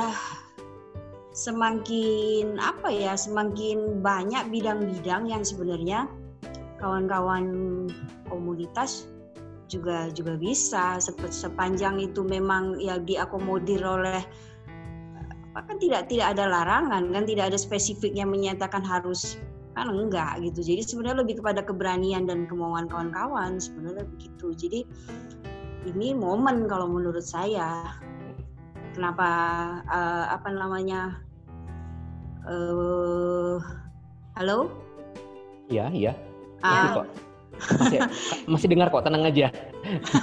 semakin 1.31 2.59
apa 2.59 2.91
ya 2.91 3.15
semakin 3.15 4.03
banyak 4.03 4.51
bidang-bidang 4.51 5.31
yang 5.31 5.47
sebenarnya 5.47 6.11
kawan-kawan 6.83 7.47
komunitas 8.27 9.07
juga 9.71 10.11
juga 10.11 10.35
bisa. 10.35 10.99
Sepanjang 11.31 12.03
itu 12.03 12.27
memang 12.27 12.83
ya 12.83 12.99
diakomodir 12.99 13.83
oleh 13.87 14.27
kan 15.55 15.77
tidak 15.83 16.07
tidak 16.07 16.39
ada 16.39 16.47
larangan 16.47 17.11
kan 17.11 17.25
tidak 17.27 17.51
ada 17.51 17.59
spesifik 17.59 18.15
yang 18.15 18.31
menyatakan 18.31 18.83
harus 18.87 19.39
kan 19.75 19.91
enggak 19.91 20.43
gitu. 20.43 20.61
Jadi 20.75 20.83
sebenarnya 20.83 21.23
lebih 21.23 21.43
kepada 21.43 21.63
keberanian 21.63 22.27
dan 22.27 22.47
kemauan 22.51 22.91
kawan-kawan 22.91 23.59
sebenarnya 23.63 24.07
begitu. 24.07 24.55
Jadi 24.55 24.81
ini 25.91 26.13
momen 26.15 26.67
kalau 26.67 26.91
menurut 26.91 27.25
saya. 27.25 27.97
Kenapa 28.91 29.31
uh, 29.87 30.35
apa 30.35 30.51
namanya 30.51 31.23
uh, 32.43 33.63
halo? 34.35 34.67
Iya 35.71 35.87
iya. 35.95 36.13
Uh, 36.67 37.07
masih, 37.61 38.01
masih 38.49 38.67
dengar 38.69 38.89
kok 38.89 39.05
tenang 39.05 39.25
aja. 39.29 39.49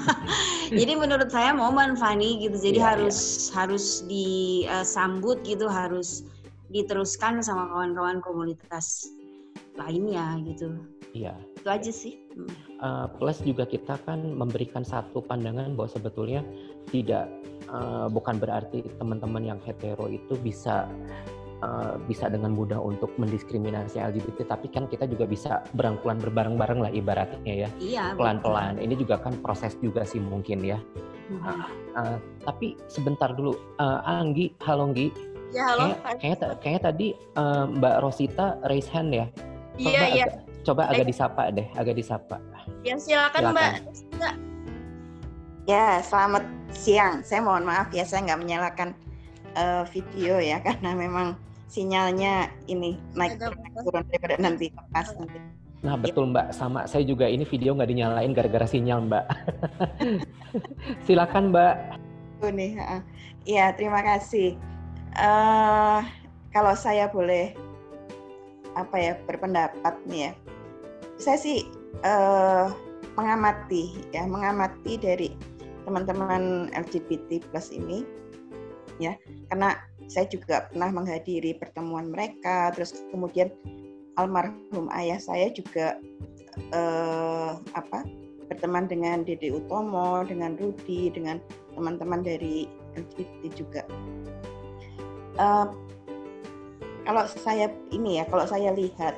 Jadi 0.80 0.94
menurut 1.00 1.30
saya 1.32 1.56
momen 1.56 1.96
Fani 1.96 2.44
gitu 2.44 2.60
jadi 2.60 2.80
yeah, 2.84 2.90
harus 2.92 3.18
yeah. 3.48 3.64
harus 3.64 3.86
disambut 4.04 5.40
gitu 5.48 5.72
harus 5.72 6.28
diteruskan 6.68 7.40
sama 7.40 7.72
kawan-kawan 7.72 8.20
komunitas 8.20 9.08
lainnya 9.80 10.36
gitu. 10.44 10.76
Iya. 11.16 11.40
Itu 11.56 11.70
aja 11.72 11.92
sih. 11.94 12.20
Uh, 12.84 13.08
plus 13.16 13.40
juga 13.42 13.64
kita 13.64 13.96
kan 14.04 14.20
memberikan 14.22 14.84
satu 14.84 15.24
pandangan 15.24 15.74
bahwa 15.74 15.90
sebetulnya 15.90 16.42
tidak 16.92 17.32
uh, 17.72 18.12
bukan 18.12 18.38
berarti 18.38 18.84
teman-teman 19.00 19.56
yang 19.56 19.60
hetero 19.64 20.12
itu 20.12 20.36
bisa 20.44 20.86
Uh, 21.58 21.98
bisa 22.06 22.30
dengan 22.30 22.54
mudah 22.54 22.78
untuk 22.78 23.10
mendiskriminasi 23.18 23.98
LGBT, 23.98 24.46
tapi 24.46 24.70
kan 24.70 24.86
kita 24.86 25.10
juga 25.10 25.26
bisa 25.26 25.66
berangkulan 25.74 26.22
berbareng-bareng 26.22 26.86
lah 26.86 26.92
ibaratnya 26.94 27.66
ya. 27.66 27.70
Iya. 27.82 28.06
Pelan-pelan. 28.14 28.78
Ini 28.78 28.94
juga 28.94 29.18
kan 29.18 29.34
proses 29.42 29.74
juga 29.82 30.06
sih 30.06 30.22
mungkin 30.22 30.62
ya. 30.62 30.78
Mm-hmm. 31.34 31.42
Uh, 31.42 31.66
uh, 31.98 32.18
tapi 32.46 32.78
sebentar 32.86 33.34
dulu, 33.34 33.58
uh, 33.82 34.06
Anggi, 34.06 34.54
halo 34.70 34.94
Anggi. 34.94 35.10
Ya 35.50 35.66
halo. 35.74 35.98
Kayaknya, 36.22 36.62
kayaknya, 36.62 36.82
tadi 36.94 37.08
uh, 37.42 37.66
Mbak 37.74 37.96
Rosita 38.06 38.62
raise 38.70 38.90
hand 38.94 39.18
ya. 39.18 39.26
Coba 39.82 39.90
iya 39.90 40.04
iya. 40.14 40.26
Agak, 40.30 40.46
coba 40.62 40.82
agak 40.94 41.06
disapa 41.10 41.42
deh, 41.50 41.68
agak 41.74 41.96
disapa. 41.98 42.38
Ya 42.86 42.96
silakan, 43.02 43.42
silakan. 43.42 43.74
Mbak. 44.14 44.34
Ya 45.68 46.00
selamat 46.06 46.44
siang. 46.70 47.26
Saya 47.26 47.42
mohon 47.44 47.66
maaf 47.66 47.90
ya 47.90 48.06
saya 48.06 48.24
nggak 48.30 48.40
menyalakan 48.46 48.90
uh, 49.58 49.84
video 49.90 50.38
ya 50.38 50.62
karena 50.68 50.94
memang 50.94 51.34
sinyalnya 51.68 52.48
ini 52.72 52.96
naik 53.18 53.42
turun 53.76 54.06
daripada 54.08 54.40
nanti 54.40 54.72
lepas 54.72 55.12
nanti. 55.20 55.38
Nah 55.84 55.94
betul 56.00 56.32
Mbak, 56.32 56.56
sama 56.56 56.88
saya 56.88 57.04
juga 57.04 57.28
ini 57.28 57.44
video 57.44 57.76
nggak 57.76 57.92
dinyalain 57.92 58.32
gara-gara 58.34 58.66
sinyal 58.66 59.04
Mbak. 59.06 59.26
Silakan 61.06 61.52
Mbak. 61.52 61.76
Oh 62.42 62.54
nih, 62.54 62.78
iya 63.50 63.74
terima 63.74 64.02
kasih. 64.06 64.56
Uh, 65.18 66.06
kalau 66.54 66.74
saya 66.78 67.10
boleh 67.10 67.54
apa 68.78 68.96
ya 68.96 69.14
berpendapat 69.26 69.96
nih 70.06 70.30
ya, 70.30 70.32
saya 71.18 71.38
sih 71.42 71.66
uh, 72.06 72.70
mengamati 73.18 73.98
ya 74.14 74.26
mengamati 74.30 75.02
dari 75.02 75.34
teman-teman 75.86 76.70
LGBT 76.78 77.42
plus 77.50 77.74
ini 77.74 78.06
ya. 78.98 79.14
Karena 79.50 79.78
saya 80.08 80.26
juga 80.30 80.68
pernah 80.72 80.90
menghadiri 80.92 81.56
pertemuan 81.60 82.10
mereka 82.12 82.72
terus 82.72 83.04
kemudian 83.12 83.52
almarhum 84.16 84.88
ayah 84.96 85.20
saya 85.20 85.52
juga 85.52 86.00
eh, 86.72 87.52
apa 87.76 88.08
berteman 88.48 88.88
dengan 88.88 89.28
Dede 89.28 89.52
Utomo 89.52 90.24
dengan 90.24 90.56
Rudi 90.56 91.12
dengan 91.12 91.44
teman-teman 91.76 92.24
dari 92.24 92.66
LGBT 92.96 93.42
juga. 93.54 93.82
Eh, 95.38 95.68
kalau 97.08 97.24
saya 97.28 97.72
ini 97.92 98.20
ya 98.20 98.26
kalau 98.28 98.48
saya 98.48 98.72
lihat 98.76 99.16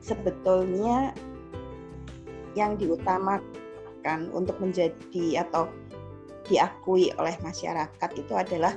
sebetulnya 0.00 1.12
yang 2.58 2.74
diutamakan 2.80 4.32
untuk 4.32 4.58
menjadi 4.58 5.44
atau 5.46 5.70
diakui 6.50 7.14
oleh 7.20 7.36
masyarakat 7.44 8.10
itu 8.18 8.34
adalah 8.34 8.74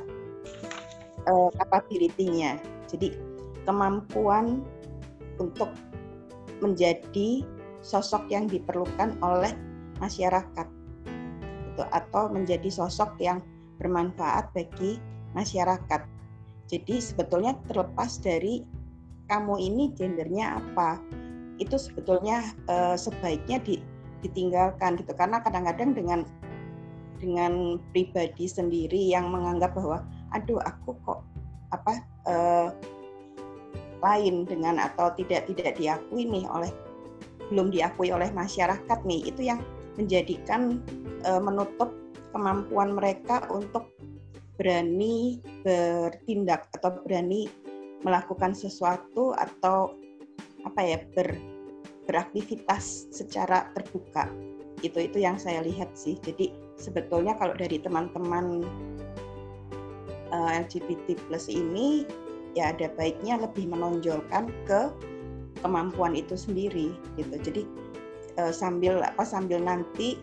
uh, 1.28 1.50
capability-nya. 1.58 2.60
Jadi 2.88 3.16
kemampuan 3.64 4.62
untuk 5.40 5.72
menjadi 6.60 7.44
sosok 7.84 8.32
yang 8.32 8.48
diperlukan 8.48 9.20
oleh 9.20 9.52
masyarakat 10.00 10.68
itu 11.74 11.84
atau 11.90 12.30
menjadi 12.30 12.70
sosok 12.70 13.18
yang 13.18 13.42
bermanfaat 13.82 14.54
bagi 14.54 15.02
masyarakat. 15.34 16.06
Jadi 16.70 16.96
sebetulnya 17.02 17.58
terlepas 17.68 18.22
dari 18.22 18.64
kamu 19.28 19.58
ini 19.58 19.90
gendernya 19.98 20.62
apa, 20.62 21.02
itu 21.58 21.76
sebetulnya 21.76 22.54
uh, 22.70 22.94
sebaiknya 22.94 23.60
di, 23.66 23.82
ditinggalkan 24.22 24.96
gitu 25.02 25.12
karena 25.18 25.42
kadang-kadang 25.42 25.92
dengan 25.98 26.20
dengan 27.18 27.80
pribadi 27.96 28.46
sendiri 28.46 29.00
yang 29.00 29.32
menganggap 29.32 29.74
bahwa 29.74 30.04
aduh 30.34 30.60
aku 30.65 30.98
kok 31.06 31.22
apa 31.74 31.93
uh, 32.30 32.69
lain 34.04 34.43
dengan 34.43 34.84
atau 34.84 35.15
tidak 35.15 35.48
tidak 35.48 35.80
diakui 35.80 36.28
nih 36.28 36.43
oleh 36.52 36.69
belum 37.48 37.72
diakui 37.72 38.12
oleh 38.12 38.30
masyarakat 38.34 39.00
nih. 39.08 39.30
Itu 39.30 39.41
yang 39.46 39.63
menjadikan 39.96 40.82
uh, 41.24 41.39
menutup 41.39 41.93
kemampuan 42.34 42.98
mereka 42.98 43.46
untuk 43.54 43.93
berani 44.58 45.41
bertindak 45.65 46.69
atau 46.78 46.98
berani 47.02 47.50
melakukan 48.04 48.54
sesuatu 48.54 49.32
atau 49.34 49.96
apa 50.67 50.82
ya 50.84 50.98
ber, 51.15 51.38
beraktivitas 52.06 53.10
secara 53.10 53.72
terbuka. 53.74 54.28
Itu 54.84 55.00
itu 55.00 55.24
yang 55.24 55.39
saya 55.39 55.63
lihat 55.63 55.96
sih. 55.96 56.19
Jadi 56.19 56.52
sebetulnya 56.76 57.38
kalau 57.39 57.56
dari 57.56 57.80
teman-teman 57.80 58.65
uh, 60.34 60.50
eh, 60.50 60.65
LGBT 60.65 61.15
plus 61.30 61.48
ini 61.48 62.04
ya 62.58 62.74
ada 62.74 62.89
baiknya 62.98 63.38
lebih 63.41 63.69
menonjolkan 63.69 64.50
ke 64.65 64.89
kemampuan 65.62 66.17
itu 66.17 66.36
sendiri 66.36 66.91
gitu. 67.15 67.36
Jadi 67.39 67.63
uh, 68.41 68.52
sambil 68.52 69.00
apa 69.06 69.24
sambil 69.24 69.62
nanti 69.62 70.17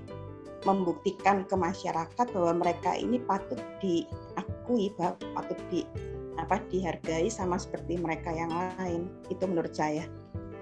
membuktikan 0.69 1.49
ke 1.49 1.57
masyarakat 1.57 2.27
bahwa 2.37 2.53
mereka 2.61 2.93
ini 2.93 3.17
patut 3.25 3.57
diakui 3.81 4.93
patut 5.33 5.57
di 5.73 5.89
apa 6.37 6.61
dihargai 6.69 7.33
sama 7.33 7.57
seperti 7.57 7.97
mereka 7.97 8.29
yang 8.35 8.53
lain. 8.53 9.09
Itu 9.33 9.49
menurut 9.49 9.73
saya. 9.73 10.05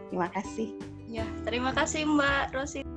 Terima 0.08 0.30
kasih. 0.30 0.70
Ya 1.08 1.24
terima 1.42 1.72
kasih 1.72 2.04
Mbak 2.04 2.52
Rosi 2.52 2.87